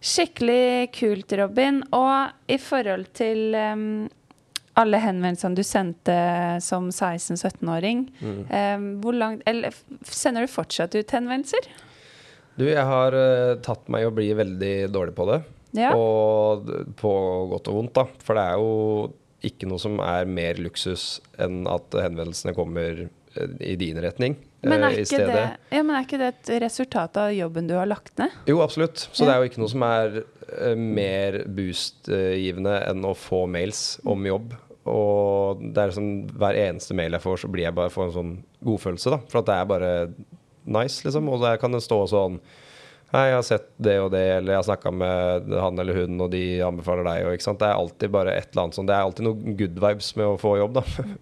[0.05, 1.78] Skikkelig kult, Robin.
[1.96, 3.84] Og i forhold til em,
[4.81, 6.14] alle henvendelsene du sendte
[6.64, 8.07] som 16-17-åring,
[8.51, 11.68] em, hvor langt Eller sender du fortsatt ut henvendelser?
[12.59, 15.41] Du, jeg har uh, tatt meg i å bli veldig dårlig på det.
[15.75, 15.91] Ja.
[15.99, 16.68] Og
[17.01, 17.12] på
[17.51, 18.07] godt og vondt, da.
[18.22, 18.75] For det er jo
[19.45, 24.79] ikke noe som er mer luksus enn at henvendelsene kommer eh, i din retning Men
[24.79, 25.43] eh, er, ikke det,
[25.75, 28.33] ja, men er ikke det et resultat av jobben du har lagt ned?
[28.49, 29.09] Jo, absolutt.
[29.12, 29.27] Så Ja.
[29.27, 34.25] det er jo ikke noe som er eh, mer boostgivende enn å få mails om
[34.31, 34.55] jobb.
[34.91, 38.16] Og det er liksom hver eneste mail jeg får, så blir jeg bare får en
[38.18, 38.35] sånn
[38.68, 39.20] godfølelse, da.
[39.30, 39.91] For at det er bare
[40.64, 41.30] nice, liksom.
[41.32, 42.39] Og der kan det stå sånn
[43.14, 46.16] Hei, jeg har sett det og det, eller jeg har snakka med han eller hun,
[46.24, 47.61] og de anbefaler deg, og ikke sant.
[47.61, 48.89] Det er alltid bare et eller annet sånn.
[48.89, 51.12] Det er alltid noe good vibes med å få jobb, da.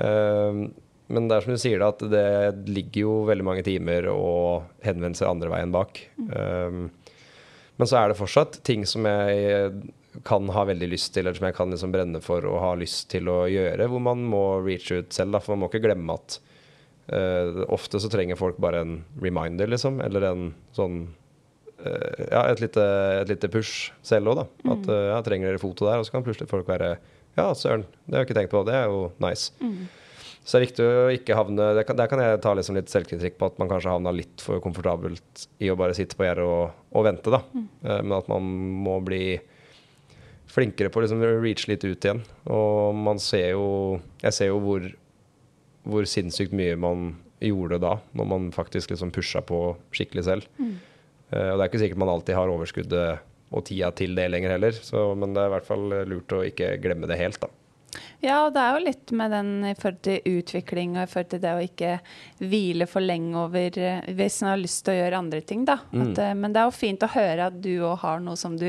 [0.00, 0.62] Um,
[1.12, 4.70] men det er som du sier, da, at det ligger jo veldig mange timer og
[4.86, 6.00] henvendelser andre veien bak.
[6.30, 6.86] Um,
[7.76, 9.92] men så er det fortsatt ting som jeg
[10.26, 13.08] kan ha veldig lyst til, eller som jeg kan liksom brenne for og ha lyst
[13.12, 15.36] til å gjøre, hvor man må reach ut selv.
[15.36, 16.40] Da, for man må ikke glemme at
[17.12, 20.00] uh, ofte så trenger folk bare en reminder, liksom.
[20.04, 21.04] Eller en sånn
[21.84, 22.84] uh, Ja, et lite,
[23.20, 24.74] et lite push selv òg, da.
[24.74, 26.02] At uh, ja, trenger dere foto der?
[26.02, 26.96] Og så kan plutselig folk være
[27.38, 28.66] Ja, søren, det har jeg ikke tenkt på.
[28.66, 29.54] Det er jo nice.
[30.40, 32.90] Så det er viktig å ikke havne Der kan, Der kan jeg ta liksom litt
[32.90, 36.46] selvkritikk på at man kanskje havna litt for komfortabelt i å bare sitte på gjerdet
[36.48, 37.42] og, og vente, da.
[37.84, 38.48] Eh, men at man
[38.86, 39.22] må bli
[40.50, 42.22] flinkere på å liksom reache litt ut igjen.
[42.50, 44.86] Og man ser jo Jeg ser jo hvor,
[45.88, 49.60] hvor sinnssykt mye man gjorde da, når man faktisk liksom pusha på
[49.96, 50.48] skikkelig selv.
[50.60, 54.52] Eh, og det er ikke sikkert man alltid har overskuddet og tida til det lenger
[54.54, 57.50] heller, så, men det er i hvert fall lurt å ikke glemme det helt, da.
[58.22, 61.30] Ja, og det er jo litt med den i forhold til utvikling og i forhold
[61.32, 61.94] til det å ikke
[62.52, 65.80] hvile for lenge over eh, hvis en har lyst til å gjøre andre ting, da.
[65.90, 68.58] At, eh, men det er jo fint å høre at du òg har noe som
[68.60, 68.68] du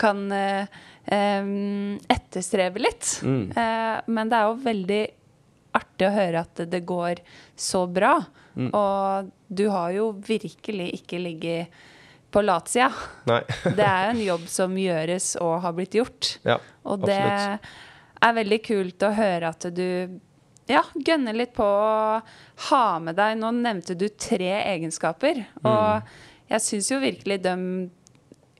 [0.00, 0.66] kan em,
[1.06, 3.12] etterstrebe litt.
[3.24, 5.02] Eh, men det er jo veldig
[5.76, 7.20] artig å høre at det går
[7.60, 8.14] så bra.
[8.56, 11.74] Og du har jo virkelig ikke ligget
[12.32, 12.88] på latsida.
[13.76, 16.30] Det er jo en jobb som gjøres og har blitt gjort.
[16.44, 17.68] ja, Og det absolutt.
[18.26, 19.86] er veldig kult å høre at du
[20.68, 22.18] ja, gønner litt på å
[22.70, 25.68] ha med deg Nå nevnte du tre egenskaper, Mm.
[25.70, 27.54] og jeg syns jo virkelig de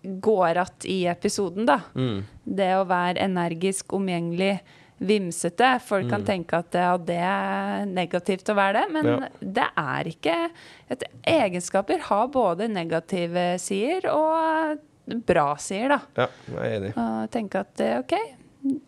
[0.07, 1.80] går att i episoden, da.
[1.94, 2.24] Mm.
[2.44, 4.59] Det å være energisk, omgjengelig,
[4.98, 5.78] vimsete.
[5.84, 6.11] Folk Mm.
[6.11, 9.28] kan tenke at ja, det er negativt å være det, men Ja.
[9.40, 10.50] det er ikke
[10.90, 14.78] et, Egenskaper har både negative sider og
[15.26, 16.00] bra sider, da.
[16.16, 16.92] Ja, jeg er enig.
[16.96, 18.14] Og tenke at eh, OK,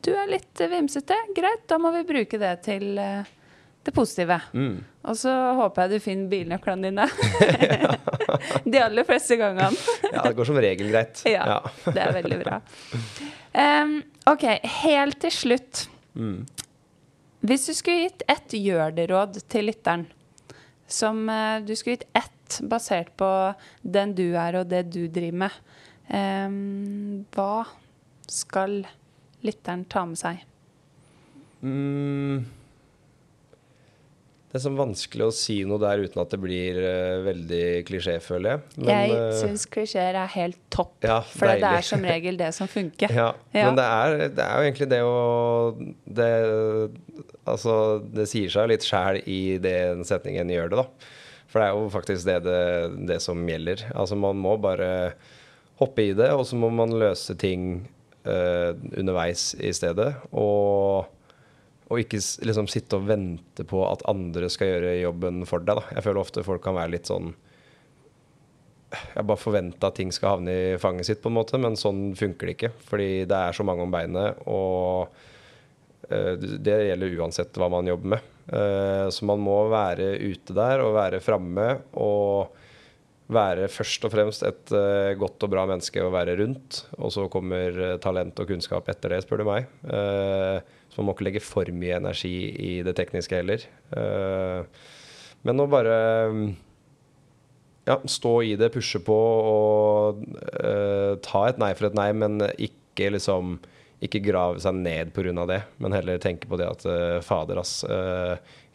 [0.03, 1.15] du er litt vimsete.
[1.37, 3.23] Greit, da må vi bruke det til eh,
[3.85, 4.41] det positive.
[4.55, 4.81] Mm.
[5.05, 7.07] Og så håper jeg du finner bilnøklene dine.
[8.73, 9.71] De aller fleste gangene.
[10.13, 11.23] Ja, det går som regel greit.
[11.37, 12.61] Ja, det er veldig bra.
[13.55, 13.99] Um,
[14.29, 14.45] OK,
[14.83, 15.87] helt til slutt.
[16.19, 16.43] Mm.
[17.49, 20.07] Hvis du skulle gitt ett gjør det-råd til lytteren,
[20.89, 23.31] som uh, du skulle gitt ett basert på
[23.83, 25.59] den du er og det du driver med,
[26.09, 27.67] um, hva
[28.29, 28.81] skal
[29.45, 30.45] lytteren ta med seg?
[31.63, 32.47] Mm.
[34.49, 38.15] Det er så vanskelig å si noe der uten at det blir uh, veldig klisjé,
[38.25, 38.63] føler jeg.
[38.79, 42.49] Men, jeg eh, syns klisjeer er helt topp, ja, for det er som regel det
[42.57, 43.13] som funker.
[43.19, 43.67] Ja, Ja.
[43.67, 45.19] men det er, det er jo egentlig det å
[46.07, 46.31] det,
[47.49, 47.75] Altså,
[48.13, 51.13] det sier seg litt sjæl i den setningen 'gjør det', da.
[51.49, 53.87] For det er jo faktisk det, det, det som gjelder.
[53.97, 55.15] Altså, man må bare
[55.81, 57.89] hoppe i det, og så må man løse ting
[58.29, 60.11] uh, underveis i stedet.
[60.33, 61.09] Og,
[61.89, 65.81] Og ikke liksom sitte og vente på at andre skal gjøre jobben for deg.
[65.81, 65.97] Da.
[65.97, 67.33] Jeg føler ofte folk kan være litt sånn
[68.93, 72.13] Jeg bare forventer at ting skal havne i fanget sitt, på en måte, men sånn
[72.17, 72.73] funker det ikke.
[72.89, 75.09] Fordi det er så mange om beinet, og
[76.09, 78.31] eh, det gjelder uansett hva man jobber med.
[78.49, 81.69] Eh, så man må være ute der og være framme
[82.01, 82.57] og
[83.33, 86.83] være først og fremst et eh, godt og bra menneske å være rundt.
[86.97, 89.69] Og så kommer eh, talent og kunnskap etter det, spør du meg.
[89.85, 93.67] Eh, så man må ikke legge for mye energi i det tekniske heller.
[95.47, 95.99] Men å bare
[97.87, 99.19] ja, stå i det, pushe på
[99.53, 100.25] og
[101.23, 103.59] ta et nei for et nei, men ikke liksom
[104.03, 105.45] ikke grave seg ned pga.
[105.51, 106.89] det, men heller tenke på det at
[107.27, 107.85] fader, ass.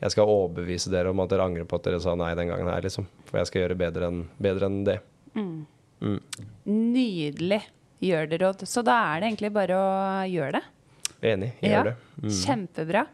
[0.04, 2.68] Jeg skal overbevise dere om at dere angrer på at dere sa nei den gangen
[2.68, 3.06] her, liksom.
[3.30, 4.98] For jeg skal gjøre bedre enn bedre enn det.
[5.40, 6.20] Mm.
[6.68, 7.62] Nydelig.
[8.04, 8.64] Gjør det, Råd.
[8.68, 9.92] Så da er det egentlig bare å
[10.28, 10.64] gjøre det.
[11.24, 11.54] Enig.
[11.64, 11.96] Jeg Ja, gjør det.
[12.20, 12.34] Mm.
[12.42, 13.06] Kjempebra.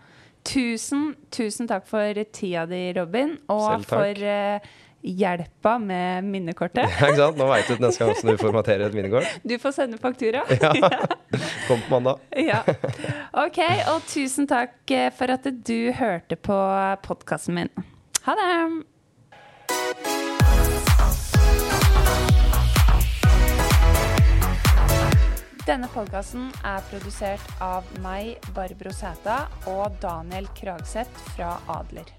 [0.50, 1.04] Tusen,
[1.36, 4.60] tusen takk for tida di, Robin, og for eh,
[5.02, 6.84] hjelpa med minnekortet.
[6.84, 7.40] Ja, ikke sant?
[7.40, 9.40] Nå veit du neste gang hvordan du formaterer et minnekort.
[9.44, 10.44] Du får sende faktura.
[11.68, 12.20] Kom på mandag.
[12.50, 12.64] Ja.
[13.38, 13.60] OK,
[13.92, 16.56] og tusen takk eh, for at du hørte på
[17.06, 17.70] podkasten min.
[18.26, 18.50] Ha det!
[25.70, 32.10] Denne podkasten er produsert av meg, Barbro Sæta, og Daniel Kragseth fra Adler.